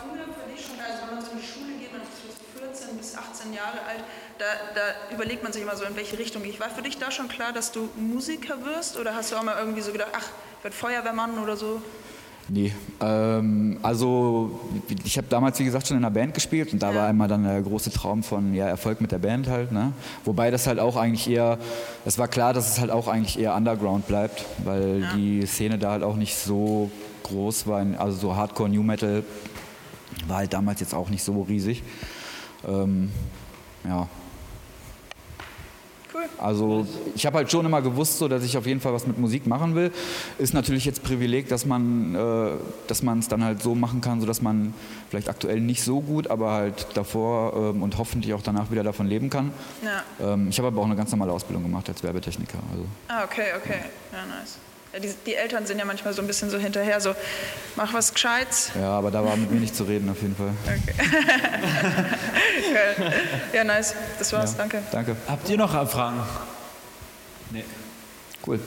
früher 0.02 0.26
für 0.34 0.52
dich 0.52 0.66
schon, 0.66 0.76
also 0.80 1.04
wenn 1.08 1.16
man 1.16 1.26
so 1.26 1.32
in 1.32 1.38
die 1.40 1.46
Schule 1.46 1.80
geht, 1.80 1.92
man 1.92 2.02
ist 2.02 2.82
so 2.82 2.83
14 2.94 2.98
bis 2.98 3.16
18 3.16 3.54
Jahre 3.54 3.80
alt, 3.88 4.04
da, 4.38 4.46
da 4.76 5.16
überlegt 5.16 5.44
man 5.44 5.54
sich 5.54 5.62
immer 5.62 5.76
so, 5.76 5.86
in 5.86 5.96
welche 5.96 6.18
Richtung 6.18 6.44
ich. 6.46 6.60
War 6.60 6.70
für 6.70 6.82
dich 6.82 6.98
da 6.98 7.12
schon 7.12 7.28
klar, 7.28 7.54
dass 7.54 7.72
du 7.72 7.90
Musiker 7.96 8.56
wirst 8.66 8.98
oder 8.98 9.16
hast 9.16 9.32
du 9.32 9.36
auch 9.36 9.44
mal 9.44 9.56
irgendwie 9.58 9.82
so 9.82 9.92
gedacht, 9.92 10.10
ach, 10.14 10.28
ich 10.58 10.64
werde 10.64 10.76
Feuerwehrmann 10.76 11.38
oder 11.38 11.58
so? 11.58 11.82
Nee, 12.50 12.74
ähm, 13.00 13.80
also 13.82 14.60
ich 15.06 15.18
habe 15.18 15.28
damals, 15.30 15.58
wie 15.60 15.64
gesagt, 15.64 15.88
schon 15.88 15.96
in 15.96 16.04
einer 16.04 16.14
Band 16.14 16.34
gespielt 16.34 16.74
und 16.74 16.84
da 16.84 16.94
war 16.94 17.08
einmal 17.08 17.30
dann 17.30 17.46
der 17.46 17.62
große 17.62 17.90
Traum 17.90 18.22
von 18.22 18.54
ja, 18.54 18.68
Erfolg 18.68 19.00
mit 19.00 19.14
der 19.14 19.20
Band 19.20 19.48
halt. 19.48 19.72
Ne? 19.72 19.94
Wobei 20.26 20.52
das 20.52 20.68
halt 20.68 20.78
auch 20.78 20.98
eigentlich 20.98 21.30
eher, 21.30 21.58
es 22.04 22.18
war 22.18 22.28
klar, 22.28 22.54
dass 22.54 22.70
es 22.70 22.82
halt 22.82 22.92
auch 22.92 23.08
eigentlich 23.08 23.40
eher 23.40 23.56
Underground 23.56 24.08
bleibt, 24.08 24.44
weil 24.66 25.08
die 25.16 25.46
Szene 25.46 25.78
da 25.78 25.92
halt 25.92 26.04
auch 26.04 26.18
nicht 26.18 26.36
so 26.36 26.92
groß 27.24 27.66
war, 27.68 27.86
also 27.98 28.18
so 28.18 28.36
Hardcore 28.36 28.68
New 28.68 28.84
Metal 28.84 29.24
war 30.28 30.38
halt 30.38 30.54
damals 30.54 30.80
jetzt 30.80 30.94
auch 30.94 31.10
nicht 31.10 31.24
so 31.24 31.42
riesig. 31.44 31.82
Ähm, 32.68 33.12
ja, 33.86 34.08
Cool. 36.14 36.26
also 36.38 36.86
ich 37.16 37.26
habe 37.26 37.38
halt 37.38 37.52
schon 37.52 37.66
immer 37.66 37.82
gewusst, 37.82 38.20
so, 38.20 38.28
dass 38.28 38.44
ich 38.44 38.56
auf 38.56 38.68
jeden 38.68 38.80
Fall 38.80 38.94
was 38.94 39.08
mit 39.08 39.18
Musik 39.18 39.48
machen 39.48 39.74
will. 39.74 39.92
Ist 40.38 40.54
natürlich 40.54 40.86
jetzt 40.86 41.04
Privileg, 41.04 41.50
dass 41.50 41.66
man 41.66 42.14
äh, 42.14 42.92
es 42.92 43.28
dann 43.28 43.44
halt 43.44 43.64
so 43.64 43.74
machen 43.74 44.00
kann, 44.00 44.22
so 44.22 44.28
dass 44.28 44.42
man 44.42 44.76
vielleicht 45.10 45.28
aktuell 45.28 45.60
nicht 45.60 45.82
so 45.84 46.02
gut, 46.02 46.28
aber 46.28 46.52
halt 46.52 46.88
davor 46.94 47.72
ähm, 47.74 47.82
und 47.82 47.98
hoffentlich 47.98 48.34
auch 48.36 48.44
danach 48.44 48.70
wieder 48.70 48.84
davon 48.84 49.08
leben 49.08 49.30
kann. 49.32 49.52
Ja. 49.84 50.34
Ähm, 50.34 50.50
ich 50.50 50.58
habe 50.60 50.68
aber 50.68 50.82
auch 50.82 50.86
eine 50.86 50.96
ganz 50.96 51.10
normale 51.12 51.32
Ausbildung 51.32 51.64
gemacht 51.64 51.90
als 51.90 52.04
Werbetechniker. 52.04 52.60
Also 52.72 52.86
Ah, 53.08 53.24
okay, 53.24 53.48
okay. 53.58 53.80
Ja, 54.12 54.20
nice. 54.40 54.58
Ja, 54.94 55.00
die, 55.00 55.14
die 55.26 55.36
Eltern 55.36 55.66
sind 55.66 55.80
ja 55.80 55.86
manchmal 55.86 56.14
so 56.14 56.22
ein 56.22 56.28
bisschen 56.28 56.50
so 56.52 56.58
hinterher, 56.60 57.02
so, 57.02 57.16
mach 57.76 57.94
was 57.94 58.14
Gescheites. 58.14 58.72
ja, 58.80 58.90
aber 58.92 59.10
da 59.12 59.26
war 59.26 59.36
mit 59.36 59.50
mir 59.52 59.60
nicht 59.60 59.76
zu 59.76 59.84
reden 59.86 60.10
auf 60.10 60.22
jeden 60.22 60.36
Fall. 60.36 60.52
Geil. 62.74 63.14
Ja, 63.54 63.64
nice. 63.64 63.96
Das 64.20 64.32
war's, 64.34 64.56
danke. 64.56 64.82
Danke, 64.92 65.16
Habt 65.28 65.50
ihr 65.50 65.58
noch 65.58 65.72
Fragen? 65.90 66.20
Nee. 67.52 67.64
cool. 68.48 68.60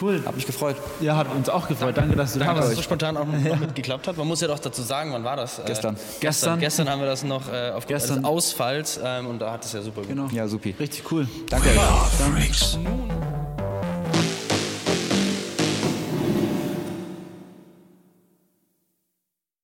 Cool. 0.00 0.22
Hab 0.24 0.34
mich 0.34 0.46
gefreut. 0.46 0.76
Ja, 1.00 1.16
hat 1.16 1.30
uns 1.32 1.48
auch 1.48 1.68
gefreut. 1.68 1.96
Danke, 1.96 2.16
dass 2.16 2.32
du 2.32 2.38
da 2.40 2.46
Danke, 2.46 2.60
dass 2.60 2.70
es 2.70 2.76
warst. 2.76 2.76
so 2.78 2.82
spontan 2.82 3.16
auch 3.16 3.26
noch 3.26 3.58
mit 3.60 3.74
geklappt 3.74 4.08
hat. 4.08 4.16
Man 4.16 4.26
muss 4.26 4.40
ja 4.40 4.48
doch 4.48 4.58
dazu 4.58 4.82
sagen, 4.82 5.12
wann 5.12 5.22
war 5.22 5.36
das? 5.36 5.58
Äh, 5.60 5.62
Gestern. 5.66 5.96
Gestern. 6.18 6.58
Gestern 6.58 6.88
haben 6.88 7.00
wir 7.00 7.06
das 7.06 7.22
noch 7.22 7.52
äh, 7.52 7.68
aufgrund 7.70 7.88
Gestern. 8.00 8.16
des 8.16 8.24
Ausfalls 8.24 8.98
ähm, 9.04 9.26
und 9.28 9.38
da 9.38 9.52
hat 9.52 9.64
es 9.64 9.72
ja 9.74 9.82
super 9.82 10.02
Genau. 10.02 10.26
Ja, 10.32 10.48
supi. 10.48 10.74
Richtig 10.80 11.10
cool. 11.12 11.28
Danke. 11.50 11.68
Nun 11.72 13.41